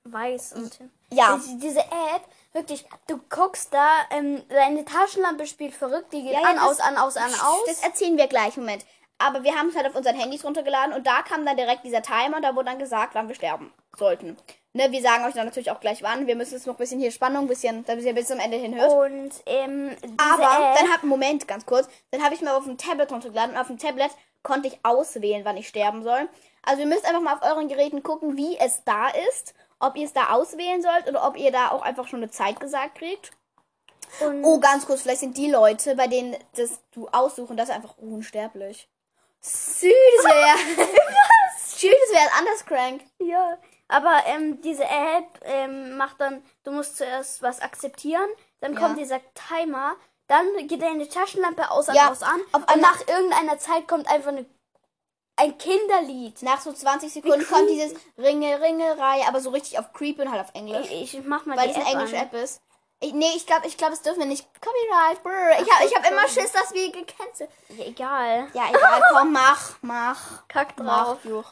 Weiß 0.04 0.52
und 0.52 0.78
Ja. 1.11 1.38
Die- 1.44 1.58
Diese 1.58 1.80
App, 1.80 2.23
wirklich, 2.52 2.84
du 3.06 3.18
guckst 3.30 3.73
da, 3.73 3.88
ähm, 4.11 4.42
deine 4.49 4.84
Taschenlampe 4.84 5.46
spielt 5.46 5.75
verrückt, 5.75 6.12
die 6.12 6.23
geht 6.23 6.32
Ja, 6.32 6.40
ja, 6.40 6.49
an, 6.49 6.56
das- 6.56 6.64
aus, 6.64 6.80
an, 6.80 6.96
aus, 6.96 7.16
an, 7.16 7.32
aus. 7.32 7.64
Das 7.66 7.82
erzählen 7.82 8.16
wir 8.16 8.26
gleich, 8.26 8.56
Moment. 8.56 8.84
Aber 9.18 9.44
wir 9.44 9.54
haben 9.54 9.68
es 9.68 9.76
halt 9.76 9.87
auf 9.87 9.94
unseren 9.94 10.16
Handys 10.16 10.44
runtergeladen 10.44 10.92
und 10.94 11.06
da 11.06 11.23
kam 11.23 11.46
dann 11.46 11.56
direkt 11.56 11.84
dieser 11.84 12.02
Timer, 12.02 12.40
da 12.40 12.54
wurde 12.54 12.66
dann 12.66 12.78
gesagt, 12.78 13.14
wann 13.14 13.28
wir 13.28 13.34
sterben 13.34 13.73
sollten. 13.96 14.37
Ne, 14.73 14.90
wir 14.90 15.00
sagen 15.00 15.25
euch 15.25 15.34
dann 15.34 15.46
natürlich 15.46 15.70
auch 15.70 15.78
gleich 15.78 16.02
wann. 16.02 16.26
Wir 16.26 16.34
müssen 16.34 16.54
jetzt 16.54 16.66
noch 16.66 16.75
ein 16.75 16.78
bisschen 16.78 16.99
hier 16.99 17.12
Spannung, 17.12 17.44
ein 17.44 17.49
bisschen, 17.49 17.84
damit 17.84 18.04
ihr 18.04 18.12
bis 18.12 18.26
zum 18.26 18.40
Ende 18.40 18.56
hinhört. 18.56 18.90
und 18.92 19.30
ähm, 19.46 19.96
Aber 20.18 20.42
App, 20.42 20.78
dann 20.78 20.92
hab 20.92 21.04
Moment, 21.04 21.46
ganz 21.46 21.64
kurz. 21.64 21.88
Dann 22.11 22.25
habe 22.25 22.34
ich 22.34 22.40
mal 22.42 22.56
auf 22.56 22.64
dem 22.64 22.76
Tablet 22.76 23.11
runtergeladen 23.12 23.54
und 23.54 23.61
auf 23.61 23.68
dem 23.68 23.78
Tablet 23.78 24.11
konnte 24.42 24.66
ich 24.66 24.78
auswählen, 24.82 25.44
wann 25.44 25.56
ich 25.56 25.68
sterben 25.68 26.02
soll. 26.02 26.28
Also 26.64 26.80
ihr 26.82 26.88
müsst 26.88 27.06
einfach 27.06 27.20
mal 27.23 27.34
auf 27.34 27.42
euren 27.42 27.68
Geräten 27.68 28.02
gucken, 28.02 28.37
wie 28.37 28.58
es 28.58 28.82
da 28.84 29.08
ist, 29.28 29.54
ob 29.81 29.97
ihr 29.97 30.07
es 30.07 30.12
da 30.12 30.31
auswählen 30.31 30.83
sollt 30.83 31.09
oder 31.09 31.26
ob 31.26 31.37
ihr 31.37 31.50
da 31.52 31.71
auch 31.71 31.83
einfach 31.83 32.07
schon 32.09 32.23
eine 32.23 32.31
Zeit 32.31 32.61
gesagt 32.61 32.97
kriegt. 32.99 33.31
und 34.21 34.45
Oh, 34.45 34.59
ganz 34.61 34.87
kurz, 34.87 35.02
vielleicht 35.02 35.21
sind 35.21 35.37
die 35.37 35.50
Leute, 35.50 35.95
bei 35.97 36.07
denen 36.07 36.37
das 36.57 36.81
du 36.93 37.09
aussuchen, 37.09 37.57
das 37.57 37.69
ist 37.69 37.75
einfach 37.75 37.97
unsterblich. 37.99 38.88
Süß 39.40 39.90
wäre. 39.90 40.88
Süß 41.66 41.83
wäre 42.12 42.31
anders 42.38 42.64
crank. 42.64 43.02
Ja, 43.19 43.59
aber 43.88 44.23
ähm, 44.26 44.61
diese 44.62 44.85
App 44.85 45.40
ähm, 45.43 45.97
macht 45.97 46.21
dann, 46.21 46.43
du 46.64 46.73
musst 46.73 46.97
zuerst 46.97 47.43
was 47.43 47.61
akzeptieren, 47.61 48.28
dann 48.61 48.75
Ja. 48.75 48.81
kommt 48.81 48.99
dieser 48.99 49.21
Timer, 49.35 49.97
dann 50.28 50.47
geht 50.66 50.81
deine 50.81 51.07
Taschenlampe 51.09 51.71
aus 51.71 51.88
an, 51.90 51.97
Ja, 51.97 52.11
aus 52.11 52.23
an 52.23 52.40
auf 52.52 52.62
und 52.73 52.81
nach 52.81 53.07
irgendeiner 53.07 53.59
Zeit 53.59 53.87
kommt 53.87 54.09
einfach 54.09 54.31
eine, 54.31 54.47
ein 55.37 55.57
Kinderlied. 55.59 56.43
Nach 56.43 56.61
so 56.61 56.73
20 56.73 57.12
Sekunden 57.12 57.47
kommt 57.47 57.67
creepy. 57.67 57.73
dieses 57.75 57.95
Ringe, 58.19 58.61
Ringe, 58.61 58.99
Reihe, 58.99 59.26
aber 59.26 59.41
so 59.41 59.50
richtig 59.50 59.79
auf 59.79 59.93
Creep 59.93 60.19
und 60.21 60.31
halt 60.31 60.41
auf 60.41 60.55
Englisch. 60.55 60.88
Ich, 60.91 61.17
ich 61.17 61.25
mach 61.25 61.45
mal 61.47 61.57
weil 61.57 61.69
die 61.69 61.75
das 61.75 61.85
eine 61.85 61.93
englische. 61.95 62.17
App 62.17 62.33
ist. 62.35 62.61
Ich, 63.00 63.12
nee, 63.12 63.33
ich 63.37 63.47
glaube, 63.47 63.67
ich 63.67 63.76
glaub, 63.76 63.93
es 63.93 64.03
dürfen 64.03 64.21
wir 64.21 64.26
nicht. 64.26 64.47
Copyright, 64.61 65.23
brr. 65.23 65.61
Ich 65.62 65.71
habe 65.73 65.85
ich 65.85 65.95
hab 65.95 66.11
immer 66.11 66.26
Schiss, 66.29 66.53
dass 66.53 66.73
wir 66.73 66.91
gecancelt. 66.93 67.50
Ja, 67.71 67.85
egal. 67.85 68.49
Ja, 68.55 68.69
egal, 68.71 69.03
komm, 69.12 69.33
mach, 69.33 69.76
mach. 69.83 70.47
Kack 70.49 70.75
Mach, 70.79 71.07
drauf. 71.07 71.25
Juch. 71.25 71.50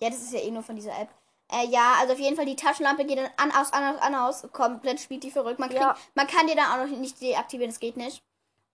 Ja, 0.00 0.10
das 0.10 0.18
ist 0.18 0.32
ja 0.32 0.40
eh 0.40 0.50
nur 0.50 0.62
von 0.62 0.76
dieser 0.76 0.92
App. 0.98 1.08
Äh, 1.50 1.66
ja, 1.68 1.94
also 2.00 2.12
auf 2.12 2.18
jeden 2.18 2.36
Fall, 2.36 2.44
die 2.44 2.56
Taschenlampe 2.56 3.04
geht 3.04 3.18
dann 3.18 3.30
an, 3.36 3.50
aus, 3.52 3.72
an, 3.72 3.94
aus, 3.96 4.02
an, 4.02 4.14
aus. 4.14 4.46
Komplett 4.52 5.00
spielt 5.00 5.22
die 5.24 5.30
verrückt. 5.30 5.58
Man, 5.58 5.70
kriegt, 5.70 5.80
Ja. 5.80 5.96
man 6.14 6.26
kann 6.26 6.46
die 6.46 6.54
dann 6.54 6.66
auch 6.70 6.86
noch 6.86 6.96
nicht 6.98 7.20
deaktivieren, 7.20 7.70
das 7.72 7.80
geht 7.80 7.96
nicht. 7.96 8.22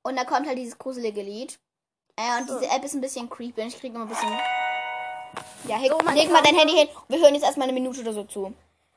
Und 0.03 0.17
da 0.17 0.25
kommt 0.25 0.47
halt 0.49 0.59
dieses 0.59 0.79
gruselige 0.79 1.23
Lied. 1.23 1.59
Äh, 2.17 2.41
und 2.41 2.49
diese 2.49 2.71
App 2.71 2.85
ist 2.85 2.95
ein 2.95 3.01
bisschen 3.01 3.29
creepy 3.31 3.63
und 3.63 3.69
ich 3.69 3.79
kriege 3.81 3.95
immer 3.95 4.05
ein 4.05 4.09
bisschen. 4.09 4.31
Ja, 5.67 5.79
So, 5.89 5.99
mein 6.05 6.15
leg 6.17 6.31
mal 6.31 6.43
dein 6.43 6.57
Handy 6.57 6.75
hin. 6.75 6.89
Wir 7.09 7.19
hören 7.21 7.35
jetzt 7.35 7.45
erstmal 7.45 7.69
eine 7.69 7.73
Minute 7.79 8.01
oder 8.01 8.13
so 8.13 8.25
zu. 8.25 8.53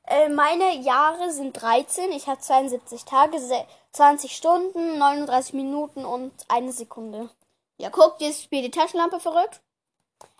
Äh, 0.07 0.29
meine 0.29 0.75
Jahre 0.77 1.31
sind 1.31 1.53
13, 1.59 2.11
ich 2.11 2.27
habe 2.27 2.39
72 2.39 3.05
Tage, 3.05 3.39
se- 3.39 3.65
20 3.93 4.35
Stunden, 4.35 4.97
39 4.97 5.53
Minuten 5.53 6.05
und 6.05 6.31
eine 6.47 6.71
Sekunde. 6.71 7.29
Ja, 7.77 7.89
guck, 7.89 8.15
jetzt 8.19 8.43
spielt 8.43 8.65
die 8.65 8.71
Taschenlampe 8.71 9.19
verrückt. 9.19 9.61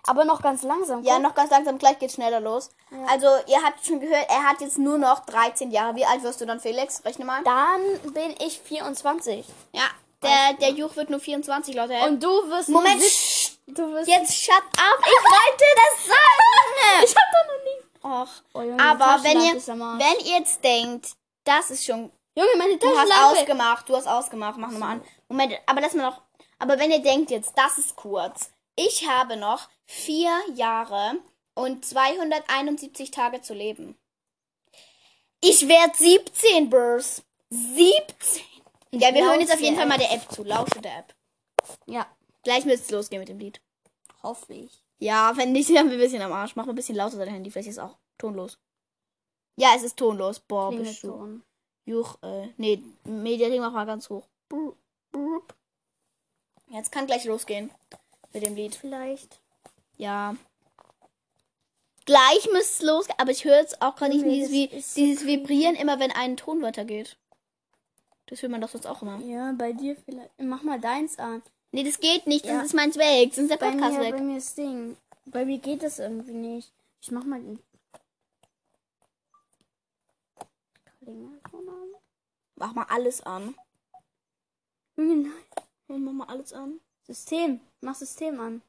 Aber 0.08 0.24
noch 0.24 0.42
ganz 0.44 0.62
langsam. 0.62 1.04
Ja, 1.04 1.16
guck. 1.16 1.24
noch 1.24 1.36
ganz 1.36 1.50
langsam, 1.50 1.80
gleich 1.80 1.98
geht's 1.98 2.14
schneller 2.14 2.40
los. 2.40 2.70
Also, 3.10 3.28
ihr 3.48 3.62
habt 3.64 3.84
schon 3.84 4.00
gehört, 4.00 4.30
er 4.30 4.44
hat 4.44 4.62
jetzt 4.62 4.78
nur 4.78 5.00
noch 5.00 5.26
13 5.26 5.72
Jahre. 5.72 5.96
Wie 5.96 6.06
alt 6.06 6.22
wirst 6.22 6.42
du 6.42 6.46
dann, 6.46 6.60
Felix? 6.60 7.04
Rechne 7.04 7.26
mal. 7.26 7.42
Dann 7.44 8.14
bin 8.14 8.36
ich 8.46 8.60
24. 8.60 9.46
Ja, 9.74 9.84
der, 10.26 10.54
der 10.60 10.70
Juch 10.72 10.96
wird 10.96 11.10
nur 11.10 11.20
24, 11.20 11.76
laut 11.76 11.90
der 11.90 12.02
App. 12.02 12.08
Und 12.10 12.24
du 12.24 12.30
wirst 12.50 12.70
Moment, 12.70 13.02
du 13.68 13.94
wirst 13.94 14.08
jetzt 14.10 14.36
shut 14.36 14.54
up, 14.56 15.00
ich 15.00 15.24
wollte 15.24 15.66
das 15.76 16.06
sagen. 16.08 17.04
Ich 17.04 17.16
hab 17.16 17.24
doch 17.32 17.46
noch 17.48 17.64
nie. 17.64 18.30
Och. 18.30 18.44
Oh, 18.54 18.62
Junge, 18.62 18.84
Aber 18.84 19.24
wenn 19.24 19.40
Taschenlampe 19.40 20.00
ihr, 20.00 20.00
wenn 20.00 20.26
ihr 20.26 20.38
jetzt 20.40 20.64
denkt, 20.64 21.08
das 21.44 21.72
ist 21.72 21.86
schon, 21.86 22.12
Junge, 22.36 22.56
meine 22.58 22.78
du 22.78 22.88
hast 22.88 23.10
Taschenlampe. 23.10 23.40
ausgemacht, 23.40 23.90
du 23.90 23.96
hast 23.96 24.08
ausgemacht, 24.08 24.58
mach 24.58 24.72
nochmal 24.72 24.92
an. 24.98 25.04
Moment, 25.28 25.54
aber 25.66 25.82
lass 25.82 25.94
mal 25.94 26.04
noch, 26.04 26.22
aber 26.60 26.78
wenn 26.80 26.92
ihr 26.92 27.00
denkt 27.02 27.32
jetzt, 27.32 27.54
das 27.56 27.78
ist 27.78 27.96
kurz. 27.96 28.52
Ich 28.76 29.08
habe 29.08 29.38
noch 29.38 29.68
vier 29.86 30.32
Jahre 30.54 31.16
und 31.56 31.86
271 31.86 33.12
Tage 33.12 33.42
zu 33.42 33.54
leben. 33.54 33.98
Ich 35.42 35.68
werde 35.68 35.96
17, 35.96 36.70
Burs. 36.70 37.24
17. 37.50 38.44
Ja, 39.00 39.14
wir 39.14 39.26
hören 39.26 39.40
jetzt 39.40 39.54
auf 39.54 39.60
jeden 39.60 39.76
Fall 39.76 39.88
mal 39.88 39.98
der 39.98 40.12
App 40.12 40.32
zu. 40.32 40.44
Lausche 40.44 40.82
der 40.82 41.00
App. 41.00 41.16
Ja, 41.86 42.08
Gleich 42.46 42.64
müsste 42.64 42.86
es 42.86 42.92
losgehen 42.92 43.20
mit 43.20 43.28
dem 43.28 43.40
Lied. 43.40 43.60
hoffe 44.22 44.54
ich. 44.54 44.84
Ja, 45.00 45.36
wenn 45.36 45.52
nicht, 45.52 45.70
dann 45.72 45.90
wir 45.90 45.98
ein 45.98 46.00
bisschen 46.00 46.22
am 46.22 46.32
Arsch. 46.32 46.56
Mach 46.56 46.66
mal 46.66 46.72
ein 46.74 46.76
bisschen 46.76 46.96
lauter 46.96 47.18
dein 47.18 47.28
Handy. 47.28 47.52
Vielleicht 47.52 47.68
ist 47.68 47.78
es 47.78 47.84
auch 47.84 47.98
tonlos. 48.20 48.60
Ja, 49.58 49.74
es 49.76 49.84
ist 49.84 49.98
tonlos. 49.98 50.40
Boah, 50.40 50.72
bist 50.72 51.04
du. 51.04 51.42
Juch, 51.86 52.18
äh, 52.22 52.48
nee, 52.58 52.82
Mediating 53.04 53.62
mach 53.62 53.72
mal 53.72 53.86
ganz 53.86 54.10
hoch. 54.10 54.28
Jetzt 56.70 56.92
kann 56.92 57.08
gleich 57.08 57.26
losgehen 57.26 57.72
mit 58.32 58.46
dem 58.46 58.56
Lied. 58.56 58.76
Vielleicht. 58.76 59.42
Ja. 59.98 60.36
Gleich 62.06 62.46
müsste 62.52 62.60
es 62.60 62.82
losgehen, 62.84 63.20
aber 63.20 63.32
ich 63.32 63.44
höre 63.44 63.58
jetzt 63.58 63.82
auch 63.82 63.96
gerade 63.96 64.14
nicht 64.14 64.26
Nee, 64.26 64.68
dieses, 64.70 64.94
dieses 64.94 65.26
Vibrieren 65.26 65.76
immer, 65.76 66.00
wenn 66.00 66.12
ein 66.12 66.38
Ton 66.38 66.62
weitergeht. 66.62 67.18
Das 68.28 68.42
hört 68.42 68.52
man 68.52 68.62
doch 68.62 68.70
sonst 68.70 68.88
auch 68.88 69.02
immer. 69.02 69.20
Ja, 69.20 69.52
bei 69.54 69.72
dir 69.74 69.96
vielleicht. 69.96 70.32
Mach 70.40 70.64
mal 70.64 70.80
deins 70.80 71.20
an. 71.20 71.44
Nee, 71.72 71.84
das 71.84 72.00
geht 72.00 72.26
nicht, 72.28 72.46
Ja. 72.46 72.54
sonst 72.56 72.68
ist 72.68 72.74
meins 72.74 72.96
weg, 72.98 73.34
sonst 73.34 73.52
ist 73.52 73.52
der 73.52 73.58
Bei 73.58 73.72
Podcast 73.72 73.98
mir, 73.98 74.04
weg. 74.06 74.16
bei 74.16 74.22
mir 74.24 74.38
ist 74.38 74.58
Ding. 74.58 74.98
Bei 75.26 75.46
mir 75.46 75.58
geht 75.60 75.84
das 75.84 76.00
irgendwie 76.00 76.34
nicht. 76.34 76.72
Ich 77.02 77.12
mach 77.12 77.24
mal 77.26 77.40
den. 77.42 77.60
Mach 82.56 82.74
mal 82.74 82.86
alles 82.90 83.22
an. 83.22 83.56
Nein. 84.96 85.32
Mach 85.88 85.98
mal 86.14 86.28
alles 86.28 86.54
an. 86.54 86.80
System. 87.06 87.60
Mach 87.82 87.96
System 87.96 88.40
an. 88.40 88.62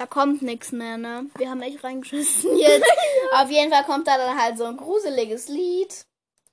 Da 0.00 0.06
kommt 0.06 0.40
nichts 0.40 0.72
mehr, 0.72 0.96
ne? 0.96 1.26
Wir 1.36 1.50
haben 1.50 1.60
echt 1.60 1.84
reingeschissen 1.84 2.56
jetzt. 2.56 2.86
Auf 3.34 3.50
jeden 3.50 3.70
Fall 3.70 3.84
kommt 3.84 4.08
da 4.08 4.16
dann 4.16 4.40
halt 4.40 4.56
so 4.56 4.64
ein 4.64 4.78
gruseliges 4.78 5.48
Lied. 5.48 6.06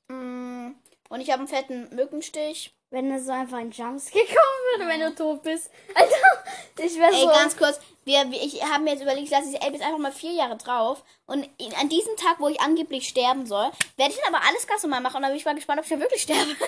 Mm, 0.09 0.71
Und 1.07 1.21
ich 1.21 1.31
habe 1.31 1.39
einen 1.39 1.47
fetten 1.47 1.95
Mückenstich. 1.95 2.76
Wenn 2.89 3.09
da 3.09 3.19
so 3.19 3.33
einfach 3.33 3.57
ein 3.57 3.71
Jumpscare 3.71 4.25
kommen 4.25 4.79
würde, 4.79 4.87
wenn 4.87 5.01
du 5.01 5.13
tot 5.13 5.43
bist. 5.43 5.69
Alter, 5.93 6.85
ich 6.85 6.97
wäre 6.97 7.11
Ey, 7.11 7.21
so. 7.21 7.27
ganz 7.27 7.57
kurz, 7.57 7.79
wir, 8.05 8.23
ich 8.31 8.63
habe 8.63 8.83
mir 8.83 8.91
jetzt 8.91 9.01
überlegt, 9.01 9.25
ich 9.25 9.31
lasse 9.31 9.51
jetzt 9.51 9.61
einfach 9.61 9.97
mal 9.97 10.13
vier 10.13 10.31
Jahre 10.31 10.55
drauf. 10.55 11.03
Und 11.25 11.49
an 11.77 11.89
diesem 11.89 12.15
Tag, 12.15 12.39
wo 12.39 12.47
ich 12.47 12.61
angeblich 12.61 13.09
sterben 13.09 13.45
soll, 13.45 13.69
werde 13.97 14.13
ich 14.13 14.19
dann 14.21 14.33
aber 14.33 14.45
alles 14.47 14.65
ganz 14.65 14.83
normal 14.83 15.01
machen. 15.01 15.17
Und 15.17 15.23
dann 15.23 15.31
bin 15.31 15.39
ich 15.39 15.45
mal 15.45 15.55
gespannt, 15.55 15.79
ob 15.79 15.85
ich 15.85 15.91
da 15.91 15.99
wirklich 15.99 16.21
sterbe. 16.21 16.55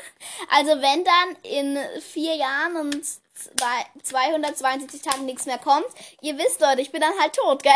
Also 0.52 0.72
wenn 0.82 1.04
dann 1.04 1.36
in 1.44 1.78
vier 2.02 2.36
Jahren 2.36 2.76
und 2.78 3.06
zwei, 3.06 3.86
272 4.04 5.02
Tagen 5.02 5.26
nichts 5.26 5.46
mehr 5.46 5.58
kommt, 5.58 5.86
ihr 6.22 6.38
wisst 6.38 6.60
Leute, 6.60 6.82
ich 6.82 6.92
bin 6.92 7.02
dann 7.02 7.18
halt 7.20 7.34
tot, 7.34 7.64
gell? 7.64 7.72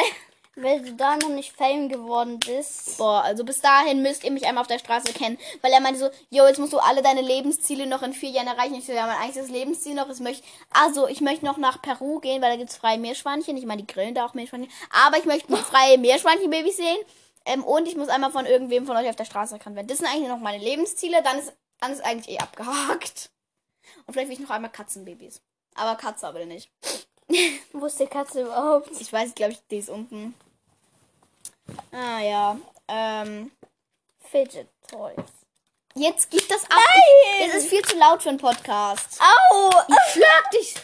Weil 0.55 0.81
du 0.81 0.93
da 0.93 1.17
noch 1.17 1.29
nicht 1.29 1.55
Fame 1.55 1.89
geworden 1.89 2.39
bist. 2.39 2.97
Boah, 2.99 3.23
also 3.23 3.43
bis 3.43 3.59
dahin 3.61 4.03
müsst 4.03 4.23
ihr 4.23 4.29
mich 4.29 4.45
einmal 4.45 4.61
auf 4.61 4.67
der 4.67 4.77
Straße 4.77 5.11
kennen. 5.11 5.39
Weil 5.61 5.71
er 5.71 5.79
meinte 5.79 5.99
so, 5.99 6.09
yo, 6.29 6.45
jetzt 6.45 6.59
musst 6.59 6.73
du 6.73 6.77
alle 6.77 7.01
deine 7.01 7.21
Lebensziele 7.21 7.87
noch 7.87 8.03
in 8.03 8.13
vier 8.13 8.29
Jahren 8.29 8.47
erreichen. 8.47 8.75
Ich 8.75 8.85
so, 8.85 8.91
ja, 8.91 9.07
mein 9.07 9.17
eigentliches 9.17 9.49
Lebensziel 9.49 9.95
noch 9.95 10.09
ist, 10.09 10.19
möchte, 10.19 10.43
also 10.69 11.07
ich 11.07 11.21
möchte 11.21 11.45
noch 11.45 11.57
nach 11.57 11.81
Peru 11.81 12.19
gehen, 12.19 12.41
weil 12.41 12.51
da 12.51 12.57
gibt's 12.57 12.77
freie 12.77 12.99
Meerschweinchen. 12.99 13.57
Ich 13.57 13.65
meine, 13.65 13.81
die 13.81 13.91
grillen 13.91 14.13
da 14.13 14.25
auch 14.25 14.35
Meerschweinchen. 14.35 14.71
Aber 14.91 15.17
ich 15.17 15.25
möchte 15.25 15.55
freie 15.57 15.97
Meerschweinchenbabys 15.97 16.77
sehen. 16.77 16.97
Ähm, 17.45 17.63
und 17.63 17.87
ich 17.87 17.95
muss 17.95 18.09
einmal 18.09 18.31
von 18.31 18.45
irgendwem 18.45 18.85
von 18.85 18.95
euch 18.95 19.09
auf 19.09 19.15
der 19.15 19.25
Straße 19.25 19.55
erkannt 19.55 19.75
werden. 19.75 19.87
Das 19.87 19.97
sind 19.97 20.07
eigentlich 20.07 20.29
noch 20.29 20.37
meine 20.37 20.63
Lebensziele. 20.63 21.23
Dann 21.23 21.39
ist, 21.39 21.53
dann 21.79 21.91
ist 21.91 22.05
eigentlich 22.05 22.35
eh 22.35 22.39
abgehakt. 22.39 23.31
Und 24.05 24.13
vielleicht 24.13 24.29
will 24.29 24.35
ich 24.35 24.39
noch 24.39 24.51
einmal 24.51 24.71
Katzenbabys. 24.71 25.41
Aber 25.75 25.95
Katze 25.95 26.27
aber 26.27 26.45
nicht. 26.45 26.69
Wo 27.73 27.85
ist 27.85 27.99
die 27.99 28.05
Katze 28.05 28.43
überhaupt? 28.43 28.91
Ich 28.99 29.11
weiß, 29.11 29.33
glaube 29.33 29.53
ich, 29.53 29.59
die 29.69 29.77
ist 29.77 29.89
unten. 29.89 30.35
Ah 31.91 32.19
ja. 32.19 32.57
Ähm. 32.87 33.51
Fidget 34.19 34.69
Toys. 34.89 35.43
Jetzt 35.95 36.31
gibt 36.31 36.49
das 36.49 36.63
ab. 36.63 36.79
Es 37.45 37.53
ist 37.53 37.67
viel 37.67 37.83
zu 37.83 37.95
laut 37.97 38.23
für 38.23 38.29
einen 38.29 38.39
Podcast. 38.39 39.19
Au! 39.21 39.69
Ich 39.87 40.13
schlag 40.13 40.49
dich. 40.51 40.75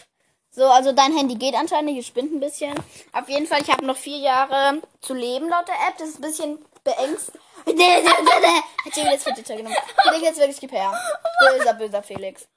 So, 0.52 0.66
also 0.66 0.92
dein 0.92 1.16
Handy 1.16 1.34
geht 1.34 1.54
anscheinend, 1.54 1.98
es 1.98 2.06
spinnt 2.06 2.32
ein 2.32 2.40
bisschen. 2.40 2.74
Auf 3.12 3.28
jeden 3.28 3.46
Fall, 3.46 3.60
ich 3.60 3.70
habe 3.70 3.84
noch 3.84 3.96
vier 3.96 4.18
Jahre 4.18 4.80
zu 5.00 5.14
leben 5.14 5.48
laut 5.48 5.66
der 5.66 5.74
App. 5.88 5.98
Das 5.98 6.10
ist 6.10 6.18
ein 6.18 6.22
bisschen 6.22 6.58
beängstigend. 6.84 7.42
Hat 7.66 8.94
sie 8.94 9.00
jetzt 9.02 9.24
Fidgeter 9.24 9.56
genommen. 9.56 9.76
Felix 10.02 10.22
jetzt 10.22 10.38
wirklich 10.38 10.60
gib 10.60 10.72
her. 10.72 10.92
Böser, 11.40 11.74
böser 11.74 12.02
Felix. 12.02 12.48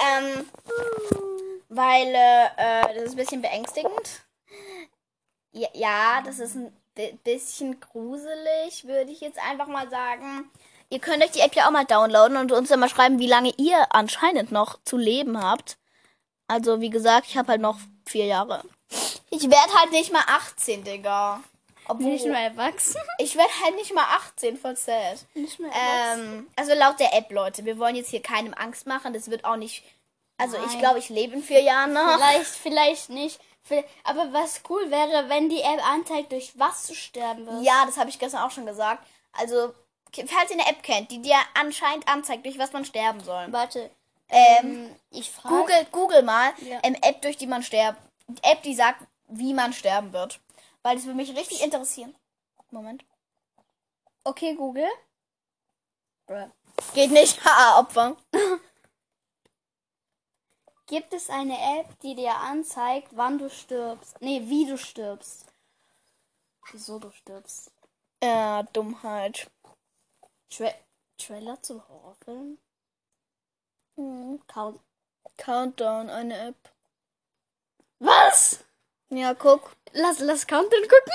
Ähm, 0.00 0.50
weil 1.68 2.14
äh, 2.14 2.44
äh, 2.56 2.94
das 2.94 3.04
ist 3.04 3.10
ein 3.12 3.16
bisschen 3.16 3.42
beängstigend. 3.42 4.22
Ja, 5.52 5.68
ja 5.72 6.22
das 6.24 6.38
ist 6.38 6.54
ein 6.54 6.79
bisschen 7.24 7.80
gruselig, 7.80 8.86
würde 8.86 9.10
ich 9.10 9.20
jetzt 9.20 9.38
einfach 9.38 9.66
mal 9.66 9.88
sagen. 9.90 10.50
Ihr 10.90 10.98
könnt 10.98 11.22
euch 11.22 11.30
die 11.30 11.40
App 11.40 11.54
ja 11.54 11.66
auch 11.66 11.70
mal 11.70 11.84
downloaden 11.84 12.36
und 12.36 12.52
uns 12.52 12.68
dann 12.68 12.80
mal 12.80 12.88
schreiben, 12.88 13.18
wie 13.18 13.28
lange 13.28 13.52
ihr 13.56 13.86
anscheinend 13.90 14.50
noch 14.50 14.78
zu 14.84 14.96
leben 14.96 15.42
habt. 15.42 15.78
Also, 16.48 16.80
wie 16.80 16.90
gesagt, 16.90 17.26
ich 17.28 17.36
habe 17.36 17.52
halt 17.52 17.60
noch 17.60 17.78
vier 18.06 18.26
Jahre. 18.26 18.64
Ich 19.30 19.42
werde 19.42 19.72
halt 19.78 19.92
nicht 19.92 20.12
mal 20.12 20.24
18, 20.26 20.82
Digga. 20.82 21.40
Obwohl, 21.86 22.10
Nicht 22.12 22.26
mehr 22.26 22.40
erwachsen. 22.50 23.00
ich 23.18 23.36
werde 23.36 23.50
halt 23.64 23.74
nicht 23.76 23.92
mal 23.94 24.04
18, 24.16 24.56
voll 24.56 24.76
sad. 24.76 25.26
Nicht 25.34 25.58
mehr 25.58 25.70
erwachsen. 25.72 26.32
Ähm, 26.38 26.46
also 26.56 26.74
laut 26.74 27.00
der 27.00 27.14
App, 27.16 27.30
Leute. 27.32 27.64
Wir 27.64 27.78
wollen 27.78 27.96
jetzt 27.96 28.10
hier 28.10 28.22
keinem 28.22 28.54
Angst 28.54 28.86
machen. 28.86 29.12
Das 29.12 29.30
wird 29.30 29.44
auch 29.44 29.56
nicht. 29.56 29.82
Also 30.38 30.56
ich 30.56 30.72
Nein. 30.72 30.78
glaube, 30.78 30.98
ich 31.00 31.08
lebe 31.08 31.34
in 31.34 31.42
vier 31.42 31.62
Jahren 31.62 31.92
noch. 31.92 32.14
Vielleicht, 32.14 32.46
vielleicht 32.46 33.10
nicht. 33.10 33.40
Aber 34.04 34.32
was 34.32 34.62
cool 34.68 34.90
wäre, 34.90 35.28
wenn 35.28 35.48
die 35.48 35.60
App 35.60 35.86
anzeigt, 35.88 36.32
durch 36.32 36.58
was 36.58 36.86
du 36.86 36.94
sterben 36.94 37.46
wirst. 37.46 37.62
Ja, 37.64 37.84
das 37.86 37.96
habe 37.98 38.10
ich 38.10 38.18
gestern 38.18 38.42
auch 38.42 38.50
schon 38.50 38.66
gesagt. 38.66 39.06
Also, 39.32 39.72
falls 40.12 40.50
ihr 40.50 40.58
eine 40.58 40.66
App 40.68 40.82
kennt, 40.82 41.10
die 41.10 41.22
dir 41.22 41.36
anscheinend 41.54 42.08
anzeigt, 42.08 42.44
durch 42.46 42.58
was 42.58 42.72
man 42.72 42.84
sterben 42.84 43.20
soll. 43.22 43.46
Warte. 43.52 43.90
Ähm, 44.28 44.56
Ähm, 44.88 44.96
ich 45.10 45.30
frage. 45.30 45.54
Google, 45.54 45.86
Google 45.92 46.22
mal 46.22 46.52
Ja. 46.58 46.80
ähm, 46.82 46.96
App, 47.02 47.22
durch 47.22 47.36
die 47.36 47.46
man 47.46 47.62
sterbt. 47.62 48.00
App, 48.42 48.62
die 48.62 48.74
sagt, 48.74 49.06
wie 49.28 49.54
man 49.54 49.72
sterben 49.72 50.12
wird. 50.12 50.40
Weil 50.82 50.96
das 50.96 51.04
würde 51.04 51.16
mich 51.16 51.36
richtig 51.36 51.62
interessieren. 51.62 52.14
Moment. 52.70 53.04
Okay, 54.24 54.54
Google. 54.54 54.88
Geht 56.94 57.10
nicht. 57.10 57.38
Haha, 57.44 57.80
Opfer. 57.80 58.16
Gibt 60.90 61.12
es 61.12 61.30
eine 61.30 61.56
App, 61.78 62.00
die 62.00 62.16
dir 62.16 62.34
anzeigt, 62.34 63.10
wann 63.12 63.38
du 63.38 63.48
stirbst? 63.48 64.20
Nee, 64.20 64.42
wie 64.46 64.66
du 64.66 64.76
stirbst. 64.76 65.46
Wieso 66.72 66.98
du 66.98 67.12
stirbst? 67.12 67.70
Ja, 68.20 68.64
Dummheit. 68.64 69.48
Tra 70.50 70.72
Trailer 71.16 71.62
zum 71.62 71.86
Horrorfilm? 71.88 72.58
Hm. 73.94 74.40
Count. 74.48 74.80
Countdown, 75.36 76.10
eine 76.10 76.36
App. 76.48 76.72
Was? 78.00 78.64
Ja, 79.10 79.34
guck. 79.34 79.76
Lass, 79.92 80.18
lass 80.18 80.44
Countdown 80.44 80.82
gucken. 80.82 81.12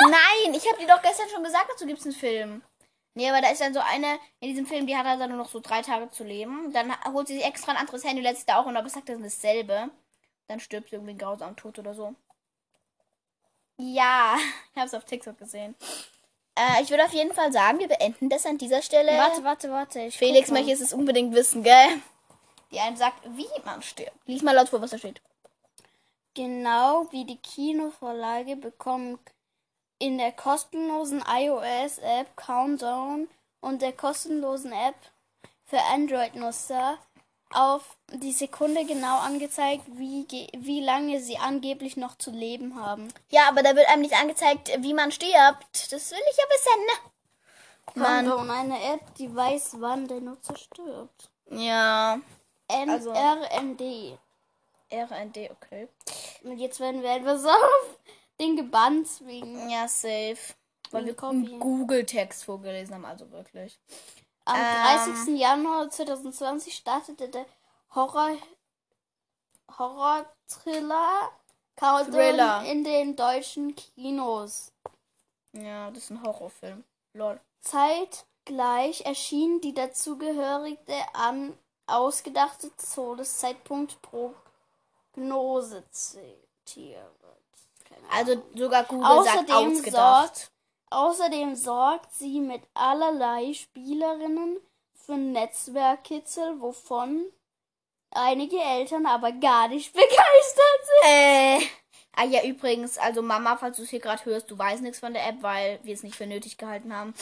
Nein, 0.10 0.54
ich 0.54 0.66
habe 0.66 0.78
dir 0.78 0.88
doch 0.88 1.02
gestern 1.02 1.28
schon 1.28 1.44
gesagt, 1.44 1.70
dazu 1.70 1.84
gibt 1.84 1.98
es 1.98 2.06
einen 2.06 2.14
Film. 2.14 2.62
Nee, 3.18 3.30
aber 3.30 3.40
da 3.40 3.50
ist 3.50 3.60
dann 3.60 3.74
so 3.74 3.80
eine, 3.80 4.20
in 4.38 4.50
diesem 4.50 4.64
Film, 4.64 4.86
die 4.86 4.96
hat 4.96 5.04
halt 5.04 5.20
dann 5.20 5.30
nur 5.30 5.38
noch 5.38 5.48
so 5.48 5.58
drei 5.58 5.82
Tage 5.82 6.08
zu 6.08 6.22
leben. 6.22 6.72
Dann 6.72 6.94
holt 7.12 7.26
sie 7.26 7.34
sich 7.34 7.44
extra 7.44 7.72
ein 7.72 7.76
anderes 7.76 8.04
Handy 8.04 8.22
lässt 8.22 8.36
sich 8.36 8.46
da 8.46 8.60
auch 8.60 8.66
und 8.66 8.76
aber 8.76 8.88
sagt, 8.88 9.08
das 9.08 9.18
ist 9.18 9.42
dasselbe. 9.42 9.90
Dann 10.46 10.60
stirbt 10.60 10.90
sie 10.90 10.94
irgendwie 10.94 11.10
einen 11.10 11.18
grausamen 11.18 11.56
Tod 11.56 11.80
oder 11.80 11.94
so. 11.94 12.14
Ja, 13.76 14.36
ich 14.72 14.76
habe 14.76 14.86
es 14.86 14.94
auf 14.94 15.04
TikTok 15.04 15.36
gesehen. 15.36 15.74
Äh, 16.54 16.80
ich 16.80 16.90
würde 16.90 17.06
auf 17.06 17.12
jeden 17.12 17.34
Fall 17.34 17.50
sagen, 17.50 17.80
wir 17.80 17.88
beenden 17.88 18.28
das 18.28 18.46
an 18.46 18.56
dieser 18.56 18.82
Stelle. 18.82 19.10
Warte, 19.10 19.42
warte, 19.42 19.70
warte. 19.72 20.00
Ich 20.02 20.16
Felix 20.16 20.52
möchte 20.52 20.70
es 20.70 20.92
unbedingt 20.92 21.34
wissen, 21.34 21.64
gell? 21.64 21.88
Die 22.70 22.78
einen 22.78 22.96
sagt, 22.96 23.18
wie 23.36 23.48
man 23.64 23.82
stirbt. 23.82 24.14
Lies 24.26 24.42
mal 24.42 24.54
laut 24.54 24.68
vor, 24.68 24.80
was 24.80 24.90
da 24.90 24.98
steht. 24.98 25.20
Genau 26.34 27.08
wie 27.10 27.24
die 27.24 27.38
Kinovorlage 27.38 28.54
bekommen 28.54 29.18
in 29.98 30.18
der 30.18 30.32
kostenlosen 30.32 31.22
iOS-App 31.28 32.36
Countdown 32.36 33.28
und 33.60 33.82
der 33.82 33.92
kostenlosen 33.92 34.72
App 34.72 34.94
für 35.64 35.80
Android-Nutzer 35.92 36.98
auf 37.52 37.96
die 38.12 38.32
Sekunde 38.32 38.84
genau 38.84 39.18
angezeigt, 39.20 39.84
wie, 39.88 40.24
ge- 40.24 40.48
wie 40.56 40.80
lange 40.82 41.20
sie 41.20 41.38
angeblich 41.38 41.96
noch 41.96 42.16
zu 42.18 42.30
leben 42.30 42.78
haben. 42.80 43.08
Ja, 43.30 43.48
aber 43.48 43.62
da 43.62 43.74
wird 43.74 43.88
einem 43.88 44.02
nicht 44.02 44.14
angezeigt, 44.14 44.70
wie 44.82 44.92
man 44.94 45.10
stirbt. 45.12 45.90
Das 45.92 46.10
will 46.10 46.18
ich 46.30 46.36
ja 46.36 46.44
wissen, 46.50 46.84
ne? 46.86 48.04
Countdown, 48.04 48.50
eine 48.50 48.82
App, 48.94 49.14
die 49.16 49.34
weiß, 49.34 49.76
wann 49.80 50.06
der 50.08 50.20
Nutzer 50.20 50.56
stirbt. 50.56 51.30
Ja. 51.50 52.20
N 52.68 52.90
Also- 52.90 53.12
RND. 53.12 54.18
RND, 54.90 55.50
okay. 55.50 55.88
Und 56.44 56.58
jetzt 56.58 56.80
werden 56.80 57.02
wir 57.02 57.10
etwas 57.16 57.44
auf 57.44 57.96
den 58.40 58.56
gebannt 58.56 59.08
wegen. 59.26 59.68
Ja, 59.70 59.88
safe. 59.88 60.38
Weil 60.90 61.06
wir 61.06 61.22
einen 61.22 61.60
Google-Text 61.60 62.44
vorgelesen 62.44 62.94
haben, 62.94 63.04
also 63.04 63.30
wirklich. 63.30 63.78
Am 64.44 64.56
Ähm. 64.56 65.14
30. 65.14 65.38
Januar 65.38 65.90
2020 65.90 66.74
startete 66.74 67.28
der 67.28 67.44
Horror 67.94 68.36
Horror-Thriller 69.78 71.30
Countdown 71.76 72.12
Thriller. 72.12 72.64
in 72.64 72.84
den 72.84 73.14
deutschen 73.16 73.76
Kinos. 73.76 74.72
Ja, 75.52 75.90
das 75.90 76.04
ist 76.04 76.10
ein 76.10 76.22
Horrorfilm. 76.22 76.84
Lol. 77.12 77.40
Zeitgleich 77.60 79.02
erschien 79.02 79.60
die 79.60 79.74
dazugehörige 79.74 80.78
an 81.12 81.56
ausgedachte 81.86 82.70
Todeszeitpunkt 82.94 83.98
Prognose 84.02 85.84
zitiert. 85.90 87.04
Keine 87.20 87.27
Also 88.10 88.42
sogar 88.54 88.84
Google 88.84 89.24
sagt 89.24 89.50
Außerdem 89.50 89.72
ausgedacht. 89.72 90.36
sorgt, 90.36 90.50
außerdem 90.90 91.54
sorgt 91.54 92.12
sie 92.14 92.40
mit 92.40 92.62
allerlei 92.74 93.52
Spielerinnen 93.52 94.58
für 94.94 95.16
Netzwerkkitzel, 95.16 96.60
wovon 96.60 97.24
einige 98.10 98.58
Eltern 98.58 99.06
aber 99.06 99.32
gar 99.32 99.68
nicht 99.68 99.92
begeistert 99.94 100.82
sind. 101.02 101.10
Äh. 101.10 101.60
Ah 102.16 102.24
ja, 102.24 102.42
übrigens, 102.42 102.98
also 102.98 103.22
Mama, 103.22 103.56
falls 103.56 103.76
du 103.76 103.84
es 103.84 103.90
hier 103.90 104.00
gerade 104.00 104.24
hörst, 104.24 104.50
du 104.50 104.58
weißt 104.58 104.82
nichts 104.82 104.98
von 104.98 105.12
der 105.12 105.26
App, 105.28 105.36
weil 105.42 105.78
wir 105.84 105.94
es 105.94 106.02
nicht 106.02 106.16
für 106.16 106.26
nötig 106.26 106.58
gehalten 106.58 106.92
haben. 106.92 107.14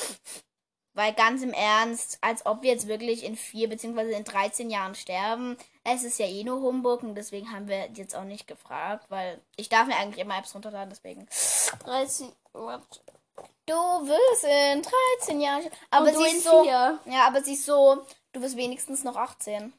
Weil 0.94 1.12
ganz 1.12 1.42
im 1.42 1.52
Ernst, 1.52 2.16
als 2.22 2.46
ob 2.46 2.62
wir 2.62 2.70
jetzt 2.70 2.88
wirklich 2.88 3.22
in 3.22 3.36
vier 3.36 3.68
beziehungsweise 3.68 4.12
in 4.12 4.24
13 4.24 4.70
Jahren 4.70 4.94
sterben. 4.94 5.58
Es 5.88 6.02
ist 6.02 6.18
ja 6.18 6.26
eh 6.26 6.42
nur 6.42 6.60
Humbug 6.62 7.04
und 7.04 7.14
deswegen 7.14 7.52
haben 7.52 7.68
wir 7.68 7.88
jetzt 7.92 8.16
auch 8.16 8.24
nicht 8.24 8.48
gefragt, 8.48 9.06
weil 9.08 9.40
ich 9.56 9.68
darf 9.68 9.86
mir 9.86 9.96
eigentlich 9.96 10.18
immer 10.24 10.36
Apps 10.36 10.52
runterladen, 10.54 10.90
deswegen. 10.90 11.28
13, 11.84 12.32
warte. 12.52 13.00
Du 13.66 13.74
wirst 13.74 14.44
in 14.44 14.82
13 15.20 15.40
Jahren. 15.40 15.62
Aber 15.90 16.12
sie 16.12 16.24
ist 16.24 16.44
so. 16.44 16.62
vier. 16.64 16.98
Ja, 17.06 17.26
aber 17.26 17.42
sie 17.42 17.52
ist 17.54 17.64
so. 17.66 18.04
Du 18.32 18.40
wirst 18.42 18.56
wenigstens 18.56 19.04
noch 19.04 19.14
18. 19.16 19.72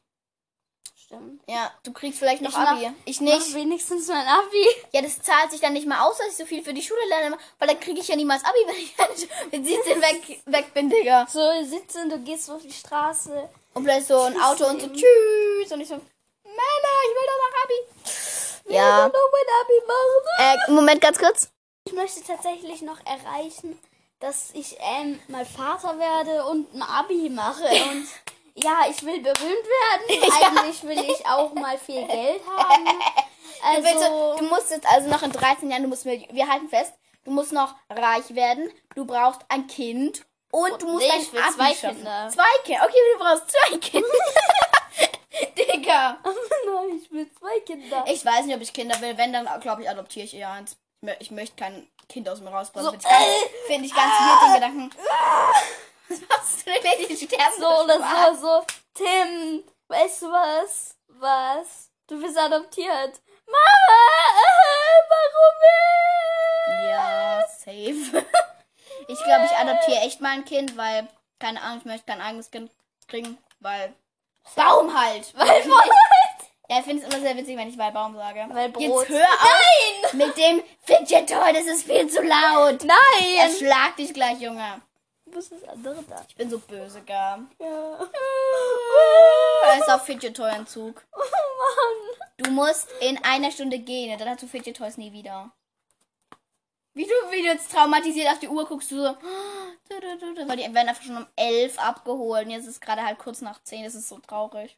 Stimmt. 0.97 1.41
Ja, 1.47 1.71
du 1.83 1.93
kriegst 1.93 2.19
vielleicht 2.19 2.41
noch 2.41 2.51
Ich 2.51 2.57
mach- 2.57 2.71
Abi. 2.73 2.91
ich 3.05 3.21
Mach 3.21 3.33
nicht. 3.33 3.53
wenigstens 3.53 4.07
mein 4.07 4.27
Abi. 4.27 4.65
Ja, 4.93 5.01
das 5.01 5.21
zahlt 5.21 5.51
sich 5.51 5.61
dann 5.61 5.73
nicht 5.73 5.87
mal 5.87 6.01
aus, 6.05 6.17
dass 6.17 6.27
ich 6.29 6.35
so 6.37 6.45
viel 6.45 6.63
für 6.63 6.73
die 6.73 6.81
Schule 6.81 6.99
lerne, 7.09 7.37
weil 7.59 7.67
dann 7.69 7.79
kriege 7.79 7.99
ich 8.01 8.07
ja 8.07 8.15
niemals 8.15 8.43
Abi, 8.43 8.57
wenn 8.65 8.75
ich 8.75 9.29
mit 9.51 9.65
17 9.65 10.01
weg, 10.01 10.41
weg 10.45 10.73
bin, 10.73 10.89
Digga. 10.89 11.25
So 11.29 11.39
17, 11.63 12.09
du 12.09 12.19
gehst 12.19 12.49
auf 12.49 12.61
die 12.61 12.71
Straße. 12.73 13.49
Und 13.77 13.83
plötzlich 13.83 14.07
so 14.07 14.19
ein 14.21 14.41
Auto 14.41 14.65
und 14.65 14.81
so 14.81 14.87
tschüss. 14.87 15.71
Und 15.71 15.81
ich 15.81 15.87
so, 15.87 15.95
Männer, 15.95 16.95
ich 17.03 17.13
will 17.15 17.27
doch 17.27 17.39
noch 17.43 17.63
Abi. 17.63 18.73
Ja. 18.75 19.07
Ich 19.07 19.13
will 19.13 19.19
noch 19.19 19.31
mein 19.31 19.49
Abi 19.61 19.77
machen. 19.87 20.67
Äh, 20.67 20.71
Moment, 20.71 21.01
ganz 21.01 21.17
kurz. 21.19 21.49
Ich 21.85 21.93
möchte 21.93 22.21
tatsächlich 22.23 22.81
noch 22.81 22.99
erreichen, 23.05 23.79
dass 24.19 24.49
ich 24.53 24.77
ähm, 24.79 25.19
mal 25.29 25.45
Vater 25.45 25.97
werde 25.99 26.43
und 26.45 26.73
ein 26.73 26.81
Abi 26.81 27.29
mache. 27.29 27.63
Und 27.89 28.07
ja, 28.55 28.85
ich 28.89 29.03
will 29.05 29.21
berühmt 29.21 29.37
werden. 29.39 30.31
Eigentlich 30.33 30.83
will 30.83 30.99
ich 31.11 31.25
auch 31.27 31.53
mal 31.53 31.77
viel 31.77 32.05
Geld 32.07 32.41
haben. 32.47 32.85
Du, 32.85 33.87
Also, 33.87 34.35
du 34.39 34.45
musst 34.45 34.71
jetzt 34.71 34.87
also 34.87 35.09
noch 35.09 35.21
in 35.21 35.31
13 35.31 35.69
Jahren, 35.69 35.83
du 35.83 35.89
musst, 35.89 36.05
mir- 36.05 36.27
wir 36.31 36.47
halten 36.47 36.67
fest, 36.67 36.93
du 37.23 37.31
musst 37.31 37.51
noch 37.51 37.75
reich 37.89 38.33
werden, 38.35 38.71
du 38.95 39.05
brauchst 39.05 39.41
ein 39.49 39.67
Kind 39.67 40.25
und 40.51 40.81
du 40.81 40.87
musst 40.87 41.05
Nee, 41.05 41.11
ein 41.11 41.21
ich 41.21 41.33
will 41.33 41.41
Abi 41.41 41.53
zwei 41.53 41.73
schaffen. 41.75 41.95
Kinder. 41.97 42.29
Zwei 42.33 42.43
Kinder. 42.63 42.83
Okay, 42.85 42.97
du 43.13 43.19
brauchst 43.23 43.51
zwei 43.51 43.77
Kinder. 43.79 44.07
Digga. 45.57 46.17
nein, 46.23 47.01
ich 47.03 47.11
will 47.11 47.29
zwei 47.37 47.59
Kinder. 47.61 48.03
Ich 48.07 48.25
weiß 48.25 48.45
nicht, 48.45 48.55
ob 48.55 48.61
ich 48.61 48.73
Kinder 48.73 48.99
will. 49.01 49.17
Wenn, 49.17 49.33
dann 49.33 49.47
glaube 49.61 49.83
ich, 49.83 49.89
adoptiere 49.89 50.25
ich 50.25 50.33
eher 50.33 50.49
eins. 50.51 50.77
Ich, 51.01 51.07
mö- 51.09 51.15
ich 51.19 51.31
möchte 51.31 51.55
kein 51.55 51.87
Kind 52.09 52.27
aus 52.29 52.39
mir 52.41 52.49
rausbringen. 52.49 52.85
So, 52.85 52.91
Finde 52.97 53.05
ich 53.05 53.11
ganz, 53.11 53.25
äh, 53.25 53.67
find 53.67 53.85
ich 53.85 53.93
ganz 53.93 54.13
weird, 54.13 54.41
den 54.41 54.53
Gedanken. 54.55 54.89
Was 56.09 56.19
machst 56.29 56.65
du 56.65 56.71
denn? 56.71 57.07
Die 57.09 57.17
sterben 57.25 57.53
So 57.59 57.67
oder 57.83 57.99
so, 57.99 58.41
so. 58.41 58.65
Tim, 58.93 59.63
weißt 59.89 60.21
du 60.23 60.31
was? 60.31 60.95
Was? 61.09 61.91
Du 62.07 62.19
bist 62.21 62.37
adoptiert. 62.37 63.19
Mama, 63.45 63.99
warum? 65.09 66.87
Ja, 66.89 67.43
safe. 67.47 68.25
Ich 69.09 69.23
glaube, 69.23 69.45
ich 69.45 69.51
adoptiere 69.51 70.01
echt 70.01 70.21
mal 70.21 70.31
ein 70.31 70.45
Kind, 70.45 70.75
weil 70.77 71.07
Keine 71.39 71.61
Ahnung, 71.61 71.79
ich 71.79 71.85
möchte 71.85 72.05
kein 72.05 72.21
eigenes 72.21 72.51
Kind 72.51 72.71
kriegen, 73.07 73.37
weil. 73.59 73.93
Baum 74.55 74.97
halt! 74.97 75.33
Weil 75.35 75.63
Ja, 76.69 76.79
ich 76.79 76.85
finde 76.85 77.03
es 77.05 77.13
immer 77.13 77.21
sehr 77.21 77.35
witzig, 77.37 77.57
wenn 77.57 77.69
ich 77.69 77.77
weil 77.77 77.91
Baum 77.91 78.15
sage. 78.15 78.45
Weil 78.49 78.69
Brot. 78.69 79.07
Jetzt 79.07 79.09
hör 79.09 79.23
auf 79.23 80.13
mit 80.13 80.37
dem 80.37 80.63
Fidget 80.81 81.29
Toy, 81.29 81.53
das 81.53 81.65
ist 81.65 81.83
viel 81.83 82.09
zu 82.09 82.21
laut. 82.21 82.81
Er 82.83 82.87
Nein! 82.87 83.55
schlagt 83.57 83.99
dich 83.99 84.13
gleich, 84.13 84.39
Junge. 84.39 84.81
Wo 85.25 85.39
ist 85.39 85.51
das 85.51 85.63
andere 85.67 86.03
da? 86.09 86.25
Ich 86.27 86.35
bin 86.35 86.49
so 86.49 86.59
böse, 86.59 87.01
gar. 87.03 87.39
Ja. 87.59 87.99
Er 89.65 89.79
ist 89.79 89.89
auf 89.89 90.05
Fidget 90.05 90.35
Toy 90.35 90.49
Entzug. 90.49 91.03
Oh 91.13 91.19
Mann. 91.19 92.17
Du 92.37 92.51
musst 92.51 92.87
in 93.01 93.21
einer 93.23 93.51
Stunde 93.51 93.79
gehen, 93.79 94.17
dann 94.17 94.29
hast 94.29 94.43
du 94.43 94.47
Fidget 94.47 94.77
Toys 94.77 94.97
nie 94.97 95.11
wieder. 95.11 95.51
Wie 96.97 97.05
du, 97.05 97.11
wie 97.29 97.43
du 97.43 97.47
jetzt 97.49 97.71
traumatisiert 97.71 98.27
auf 98.31 98.39
die 98.39 98.47
Uhr 98.47 98.65
guckst, 98.65 98.89
du 98.89 98.95
so. 98.95 99.03
Weil 100.47 100.57
die 100.57 100.73
werden 100.73 100.89
einfach 100.89 101.03
schon 101.03 101.17
um 101.17 101.27
11 101.35 101.77
abgeholt. 101.77 102.45
Und 102.45 102.51
jetzt 102.51 102.63
ist 102.63 102.69
es 102.71 102.81
gerade 102.81 103.05
halt 103.05 103.19
kurz 103.19 103.41
nach 103.41 103.61
10. 103.61 103.83
Das 103.83 103.93
ist 103.93 104.09
so 104.09 104.17
traurig. 104.17 104.75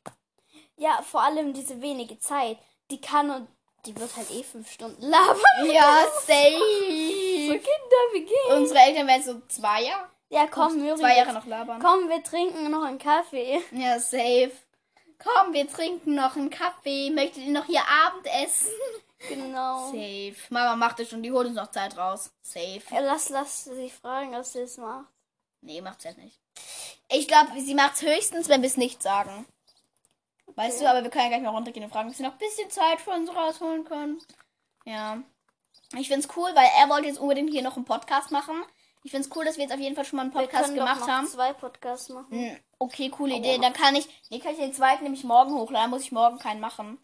Ja, 0.75 1.01
vor 1.01 1.23
allem 1.23 1.53
diese 1.53 1.81
wenige 1.81 2.19
Zeit. 2.19 2.57
Die 2.91 2.99
kann 2.99 3.29
und 3.31 3.47
die 3.85 3.97
wird 3.97 4.13
halt 4.17 4.29
eh 4.31 4.43
fünf 4.43 4.69
Stunden 4.69 5.01
labern. 5.01 5.39
Ja, 5.71 6.03
So 6.13 6.19
safe. 6.27 7.47
Kinder, 7.47 8.03
wie 8.11 8.25
geht's? 8.25 8.53
Unsere 8.53 8.79
Eltern 8.79 9.07
werden 9.07 9.23
so 9.23 9.41
zwei 9.47 9.83
Jahre. 9.83 10.09
Ja, 10.29 10.45
komm, 10.47 10.83
wir 10.83 10.97
Zwei 10.97 11.15
Jahre 11.15 11.31
noch 11.33 11.45
labern. 11.45 11.81
Komm, 11.81 12.09
wir 12.09 12.21
trinken 12.21 12.69
noch 12.69 12.83
einen 12.83 12.99
Kaffee. 12.99 13.61
Ja, 13.71 13.97
safe. 13.97 14.51
Komm, 15.23 15.53
wir 15.53 15.69
trinken 15.69 16.15
noch 16.15 16.35
einen 16.35 16.49
Kaffee. 16.49 17.11
Möchtet 17.11 17.45
ihr 17.45 17.53
noch 17.53 17.65
hier 17.65 17.83
Abendessen? 17.87 18.73
Genau. 19.27 19.87
Safe. 19.87 20.35
Mama 20.49 20.75
macht 20.75 20.99
es 20.99 21.09
schon, 21.09 21.21
die 21.23 21.31
holt 21.31 21.47
uns 21.47 21.55
noch 21.55 21.71
Zeit 21.71 21.97
raus. 21.97 22.31
Safe. 22.41 22.81
Ja, 22.91 22.99
lass, 23.01 23.29
lass 23.29 23.65
sie 23.65 23.89
fragen, 23.89 24.31
was 24.31 24.53
sie 24.53 24.59
es 24.61 24.77
macht. 24.77 25.07
Nee, 25.61 25.81
macht's 25.81 26.05
ja 26.05 26.13
nicht. 26.13 26.39
Ich 27.11 27.27
glaube, 27.27 27.51
sie 27.59 27.75
macht's 27.75 28.01
höchstens, 28.01 28.47
wenn 28.47 28.61
wir 28.61 28.67
es 28.67 28.77
nicht 28.77 29.01
sagen. 29.03 29.45
Weißt 30.55 30.77
Okay. 30.77 30.85
du, 30.85 30.89
aber 30.89 31.03
wir 31.03 31.09
können 31.09 31.25
ja 31.25 31.29
gleich 31.37 31.41
mal 31.43 31.49
runtergehen 31.55 31.85
und 31.85 31.91
fragen, 31.91 32.09
ob 32.09 32.15
sie 32.15 32.23
noch 32.23 32.31
ein 32.33 32.37
bisschen 32.37 32.69
Zeit 32.69 33.01
für 33.01 33.11
uns 33.11 33.29
rausholen 33.33 33.83
können. 33.85 34.19
Ja. 34.85 35.21
Ich 35.97 36.07
find's 36.07 36.27
cool, 36.35 36.49
weil 36.55 36.69
er 36.79 36.89
wollte 36.89 37.07
jetzt 37.07 37.19
unbedingt 37.19 37.49
hier 37.51 37.61
noch 37.61 37.75
einen 37.75 37.85
Podcast 37.85 38.31
machen. 38.31 38.63
Ich 39.03 39.11
find's 39.11 39.29
cool, 39.35 39.45
dass 39.45 39.57
wir 39.57 39.63
jetzt 39.63 39.73
auf 39.73 39.79
jeden 39.79 39.95
Fall 39.95 40.05
schon 40.05 40.17
mal 40.17 40.23
einen 40.23 40.31
Podcast 40.31 40.73
gemacht 40.73 41.07
haben. 41.07 41.27
zwei 41.27 41.53
Podcasts 41.53 42.09
machen. 42.09 42.27
Hm, 42.31 42.57
Okay, 42.81 43.09
coole 43.09 43.35
Idee. 43.35 43.57
Dann 43.57 43.73
kann 43.73 43.95
ich, 43.95 44.07
nee, 44.29 44.39
kann 44.39 44.53
ich 44.53 44.57
den 44.59 44.73
zweiten 44.73 45.03
nämlich 45.03 45.23
morgen 45.25 45.53
hochladen. 45.53 45.89
Muss 45.89 46.03
ich 46.03 46.11
morgen 46.13 46.39
keinen 46.39 46.61
machen. 46.61 46.97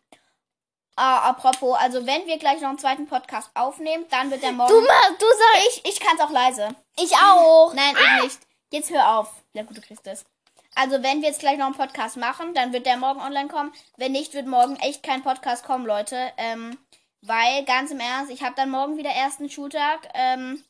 Ah, 0.98 1.30
apropos, 1.30 1.78
also 1.78 2.06
wenn 2.06 2.26
wir 2.26 2.38
gleich 2.38 2.62
noch 2.62 2.70
einen 2.70 2.80
zweiten 2.80 3.08
Podcast 3.08 3.50
aufnehmen, 3.54 4.06
dann 4.10 4.32
wird 4.32 4.44
der 4.44 4.54
morgen. 4.54 4.72
Du, 4.72 4.80
ma, 4.80 5.02
du 5.20 5.26
sagst. 5.26 5.82
ich, 5.84 5.86
ich 5.86 6.00
kann's 6.00 6.22
auch 6.22 6.30
leise. 6.30 6.70
Ich 6.98 7.14
auch. 7.16 7.74
Nein, 7.74 7.96
ich 7.96 8.24
nicht. 8.24 8.40
Jetzt 8.72 8.92
hör 8.92 9.18
auf. 9.20 9.32
Ja, 9.54 9.64
gut, 9.64 9.76
du 9.76 9.82
kriegst 9.82 10.08
es. 10.08 10.24
Also, 10.74 11.04
wenn 11.04 11.22
wir 11.22 11.30
jetzt 11.30 11.40
gleich 11.40 11.58
noch 11.58 11.66
einen 11.66 11.76
Podcast 11.76 12.18
machen, 12.18 12.54
dann 12.54 12.72
wird 12.72 12.86
der 12.86 12.98
morgen 12.98 13.20
online 13.20 13.50
kommen. 13.50 13.74
Wenn 13.98 14.14
nicht, 14.14 14.34
wird 14.34 14.48
morgen 14.48 14.78
echt 14.78 15.04
kein 15.04 15.24
Podcast 15.24 15.66
kommen, 15.66 15.86
Leute. 15.86 16.32
Ähm, 16.38 16.78
weil, 17.22 17.66
ganz 17.66 17.92
im 17.92 18.00
Ernst, 18.00 18.32
ich 18.32 18.44
habe 18.44 18.56
dann 18.56 18.70
morgen 18.70 18.98
wieder 18.98 19.10
ersten 19.10 19.50
Schultag. 19.50 20.10
Ähm, 20.14 20.64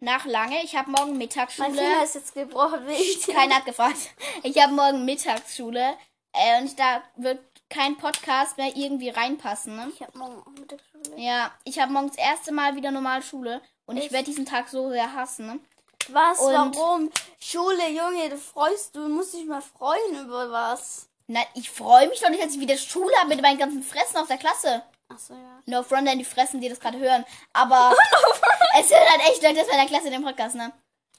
nach 0.00 0.24
lange. 0.26 0.62
Ich 0.62 0.76
habe 0.76 0.90
morgen 0.90 1.10
Mein 1.10 1.18
Mittagsschule. 1.18 1.72
Finger 1.72 2.04
ist 2.04 2.14
jetzt 2.14 2.34
gebrochen. 2.34 2.86
Keiner 3.34 3.56
hat 3.56 3.66
gefragt. 3.66 3.98
Ich 4.42 4.62
habe 4.62 4.72
morgen 4.72 5.04
Mittagsschule. 5.04 5.94
Äh, 6.32 6.60
und 6.62 6.78
da 6.78 7.02
wird 7.16 7.40
kein 7.70 7.96
Podcast 7.96 8.56
mehr 8.56 8.74
irgendwie 8.76 9.10
reinpassen. 9.10 9.76
Ne? 9.76 9.90
Ich 9.94 10.02
hab 10.02 10.14
morgen 10.14 10.40
auch 10.42 10.46
Mittagsschule. 10.58 11.16
Ja, 11.16 11.52
ich 11.64 11.78
habe 11.78 11.92
morgen 11.92 12.08
das 12.08 12.16
erste 12.18 12.52
Mal 12.52 12.76
wieder 12.76 12.90
normal 12.90 13.22
Schule. 13.22 13.60
Und 13.86 13.96
ich 13.96 14.06
Ich- 14.06 14.12
werde 14.12 14.26
diesen 14.26 14.46
Tag 14.46 14.68
so 14.68 14.90
sehr 14.90 15.14
hassen. 15.14 15.46
Ne? 15.46 15.60
Was? 16.08 16.38
Und- 16.40 16.76
Warum? 16.76 17.10
Schule, 17.40 17.88
Junge, 17.90 18.28
du 18.30 18.36
freust, 18.38 18.94
du 18.96 19.08
musst 19.08 19.34
dich 19.34 19.46
mal 19.46 19.60
freuen 19.62 20.24
über 20.24 20.50
was. 20.50 21.08
Na, 21.26 21.40
ich 21.54 21.70
freue 21.70 22.08
mich 22.08 22.20
doch 22.20 22.30
nicht, 22.30 22.42
dass 22.42 22.54
ich 22.54 22.60
wieder 22.60 22.76
Schule 22.78 23.14
habe 23.18 23.28
mit 23.28 23.42
meinen 23.42 23.58
ganzen 23.58 23.82
Fressen 23.82 24.16
aus 24.16 24.28
der 24.28 24.38
Klasse. 24.38 24.82
Achso, 25.10 25.34
ja. 25.34 25.62
No 25.66 25.82
front 25.82 26.08
an 26.08 26.18
die 26.18 26.24
Fressen, 26.24 26.60
die 26.60 26.68
das 26.68 26.80
gerade 26.80 26.98
hören. 26.98 27.24
Aber 27.52 27.94
es 28.78 28.88
sind 28.88 28.98
halt 28.98 29.20
echt 29.30 29.42
Leute 29.42 29.60
aus 29.62 29.68
meiner 29.70 29.86
Klasse 29.86 30.10
dem 30.10 30.22
Podcast, 30.24 30.54
ne? 30.54 30.72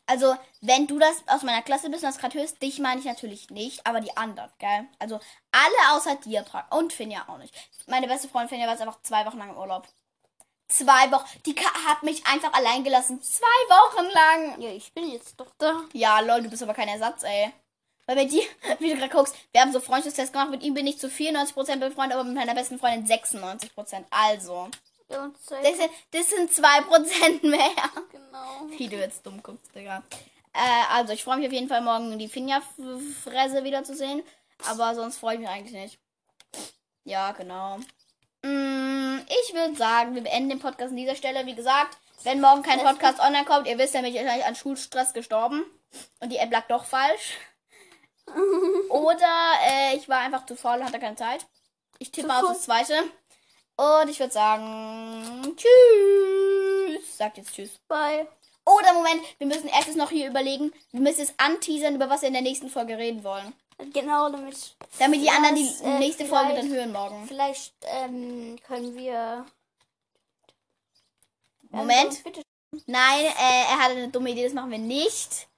Also, 0.09 0.35
wenn 0.61 0.87
du 0.87 0.97
das 0.97 1.21
aus 1.27 1.43
meiner 1.43 1.61
Klasse 1.61 1.87
bist 1.91 2.03
und 2.03 2.09
das 2.09 2.17
gerade 2.17 2.39
hörst, 2.39 2.59
dich 2.63 2.79
meine 2.79 2.99
ich 2.99 3.05
natürlich 3.05 3.51
nicht, 3.51 3.85
aber 3.85 4.01
die 4.01 4.17
anderen, 4.17 4.49
gell? 4.57 4.87
Also, 4.97 5.19
alle 5.51 5.95
außer 5.95 6.15
dir 6.15 6.43
pra- 6.43 6.75
und 6.75 6.91
Finja 6.91 7.25
auch 7.27 7.37
nicht. 7.37 7.53
Meine 7.85 8.07
beste 8.07 8.27
Freundin 8.27 8.49
Finja 8.49 8.65
war 8.65 8.73
jetzt 8.73 8.81
einfach 8.81 9.03
zwei 9.03 9.23
Wochen 9.27 9.37
lang 9.37 9.51
im 9.51 9.57
Urlaub. 9.57 9.87
Zwei 10.67 11.11
Wochen. 11.11 11.27
Die 11.45 11.53
Ka 11.53 11.69
hat 11.87 12.01
mich 12.01 12.25
einfach 12.25 12.51
allein 12.53 12.83
gelassen. 12.83 13.21
Zwei 13.21 13.45
Wochen 13.69 14.05
lang. 14.11 14.61
Ja, 14.61 14.71
ich 14.71 14.91
bin 14.93 15.11
jetzt 15.11 15.39
doch 15.39 15.51
da. 15.59 15.83
Ja, 15.93 16.19
lol, 16.21 16.41
du 16.41 16.49
bist 16.49 16.63
aber 16.63 16.73
kein 16.73 16.87
Ersatz, 16.87 17.21
ey. 17.21 17.53
Weil 18.07 18.15
bei 18.15 18.25
dir, 18.25 18.41
wie 18.79 18.89
du 18.89 18.97
gerade 18.97 19.13
guckst, 19.13 19.35
wir 19.51 19.61
haben 19.61 19.71
so 19.71 19.79
Freundschaftstests 19.79 20.31
gemacht, 20.31 20.49
mit 20.49 20.63
ihm 20.63 20.73
bin 20.73 20.87
ich 20.87 20.97
zu 20.97 21.07
94% 21.07 21.53
befreundet, 21.77 22.17
aber 22.17 22.23
mit 22.23 22.33
meiner 22.33 22.55
besten 22.55 22.79
Freundin 22.79 23.05
96%. 23.05 24.05
Also. 24.09 24.69
Das 25.09 25.77
sind, 25.77 25.91
das 26.11 26.29
sind 26.29 26.51
2% 26.51 27.47
mehr. 27.47 27.71
Genau. 28.11 28.77
Wie 28.77 28.87
du 28.87 28.97
jetzt 28.97 29.25
dumm 29.25 29.41
guckst, 29.41 29.73
Digga. 29.75 30.03
Äh, 30.53 30.93
also, 30.93 31.13
ich 31.13 31.23
freue 31.23 31.37
mich 31.37 31.47
auf 31.47 31.53
jeden 31.53 31.67
Fall 31.67 31.81
morgen 31.81 32.17
die 32.17 32.29
Finja-Fresse 32.29 33.63
wiederzusehen. 33.63 34.23
Aber 34.67 34.93
sonst 34.95 35.17
freue 35.17 35.35
ich 35.35 35.39
mich 35.39 35.49
eigentlich 35.49 35.73
nicht. 35.73 35.99
Ja, 37.05 37.31
genau. 37.31 37.77
Mm, 38.43 39.19
ich 39.27 39.53
würde 39.53 39.75
sagen, 39.75 40.15
wir 40.15 40.21
beenden 40.21 40.49
den 40.49 40.59
Podcast 40.59 40.91
an 40.91 40.97
dieser 40.97 41.15
Stelle. 41.15 41.45
Wie 41.45 41.55
gesagt, 41.55 41.97
wenn 42.23 42.41
morgen 42.41 42.63
kein 42.63 42.79
Podcast 42.79 43.19
online 43.19 43.45
kommt, 43.45 43.67
ihr 43.67 43.77
wisst 43.77 43.93
ja, 43.93 44.01
bin 44.01 44.13
ich 44.13 44.19
wahrscheinlich 44.19 44.45
an 44.45 44.55
Schulstress 44.55 45.13
gestorben. 45.13 45.63
Und 46.19 46.29
die 46.29 46.37
App 46.37 46.51
lag 46.51 46.67
doch 46.67 46.85
falsch. 46.85 47.37
Oder 48.89 49.53
äh, 49.65 49.95
ich 49.95 50.07
war 50.07 50.19
einfach 50.19 50.45
zu 50.45 50.55
faul 50.55 50.79
und 50.79 50.85
hatte 50.85 50.99
keine 50.99 51.15
Zeit. 51.15 51.47
Ich 51.97 52.11
tippe 52.11 52.33
auf 52.33 52.49
das 52.49 52.63
zweite. 52.63 52.93
Und 53.79 54.09
ich 54.09 54.19
würde 54.19 54.33
sagen, 54.33 55.55
tschüss. 55.55 57.17
Sagt 57.17 57.37
jetzt 57.37 57.53
tschüss. 57.53 57.79
Bye. 57.87 58.27
Oder 58.65 58.93
Moment, 58.93 59.21
wir 59.37 59.47
müssen 59.47 59.69
erstes 59.69 59.95
noch 59.95 60.09
hier 60.09 60.27
überlegen. 60.27 60.73
Wir 60.91 60.99
müssen 60.99 61.21
jetzt 61.21 61.35
anteasern, 61.37 61.95
über 61.95 62.09
was 62.09 62.21
wir 62.21 62.27
in 62.27 62.33
der 62.33 62.41
nächsten 62.41 62.69
Folge 62.69 62.97
reden 62.97 63.23
wollen. 63.23 63.53
Genau, 63.93 64.29
damit. 64.29 64.75
Damit 64.99 65.21
die 65.21 65.29
anderen 65.29 65.55
die 65.55 65.73
äh, 65.81 65.97
nächste 65.97 66.25
Folge 66.25 66.55
dann 66.55 66.69
hören 66.69 66.91
morgen. 66.91 67.25
Vielleicht 67.25 67.73
ähm, 67.83 68.57
können 68.67 68.97
wir. 68.97 69.45
Moment. 71.69 72.17
Ähm, 72.17 72.23
bitte. 72.25 72.41
Nein, 72.85 73.25
äh, 73.27 73.63
er 73.69 73.79
hatte 73.79 73.95
eine 73.95 74.09
dumme 74.09 74.31
Idee, 74.31 74.43
das 74.43 74.53
machen 74.53 74.71
wir 74.71 74.77
nicht. 74.77 75.47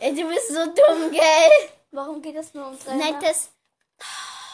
Du 0.00 0.28
bist 0.28 0.48
so 0.48 0.64
dumm, 0.64 1.12
gell? 1.12 1.70
Warum 1.90 2.22
geht 2.22 2.34
das 2.34 2.54
nur 2.54 2.68
um 2.68 2.78
drei? 2.78 2.96
Nein, 2.96 3.16
das. 3.20 3.50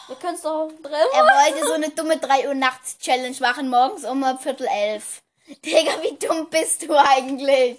Wir 0.07 0.15
können 0.15 0.35
es 0.35 0.41
doch 0.41 0.69
drei. 0.81 1.05
Uhr 1.05 1.13
Er 1.13 1.23
wollte 1.23 1.65
so 1.67 1.73
eine 1.73 1.89
dumme 1.89 2.17
3 2.17 2.47
Uhr 2.47 2.53
nachts 2.55 2.97
Challenge 2.97 3.35
machen, 3.39 3.69
morgens 3.69 4.05
um 4.05 4.23
Viertel 4.39 4.67
elf. 4.67 5.21
Digga, 5.65 6.01
wie 6.01 6.15
dumm 6.17 6.49
bist 6.49 6.83
du 6.83 6.95
eigentlich? 6.95 7.77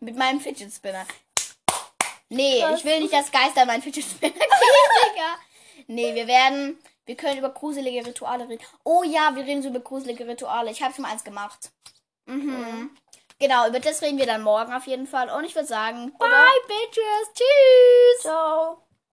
Mit 0.00 0.16
meinem 0.16 0.40
Fidget 0.40 0.72
Spinner. 0.72 1.06
Nee, 2.28 2.62
Was? 2.62 2.78
ich 2.80 2.84
will 2.84 3.00
nicht, 3.00 3.12
dass 3.12 3.30
Geister 3.32 3.66
meinen 3.66 3.82
Fidget 3.82 4.04
Spinner 4.04 4.32
kriegen, 4.38 5.14
Digga. 5.14 5.38
Nee, 5.88 6.14
wir 6.14 6.26
werden. 6.26 6.78
Wir 7.04 7.16
können 7.16 7.38
über 7.38 7.50
gruselige 7.50 8.06
Rituale 8.06 8.48
reden. 8.48 8.64
Oh 8.84 9.02
ja, 9.02 9.34
wir 9.34 9.44
reden 9.44 9.62
so 9.62 9.68
über 9.68 9.80
gruselige 9.80 10.26
Rituale. 10.26 10.70
Ich 10.70 10.82
habe 10.82 10.94
schon 10.94 11.02
mal 11.02 11.10
eins 11.10 11.24
gemacht. 11.24 11.70
Mhm. 12.26 12.96
Genau, 13.40 13.66
über 13.68 13.80
das 13.80 14.00
reden 14.02 14.18
wir 14.18 14.26
dann 14.26 14.42
morgen 14.42 14.72
auf 14.72 14.86
jeden 14.86 15.06
Fall. 15.06 15.28
Und 15.30 15.44
ich 15.44 15.54
würde 15.54 15.66
sagen, 15.66 16.12
bye, 16.18 16.28
Bitches. 16.68 17.32
Tschüss. 17.34 18.22
Ciao. 18.22 18.82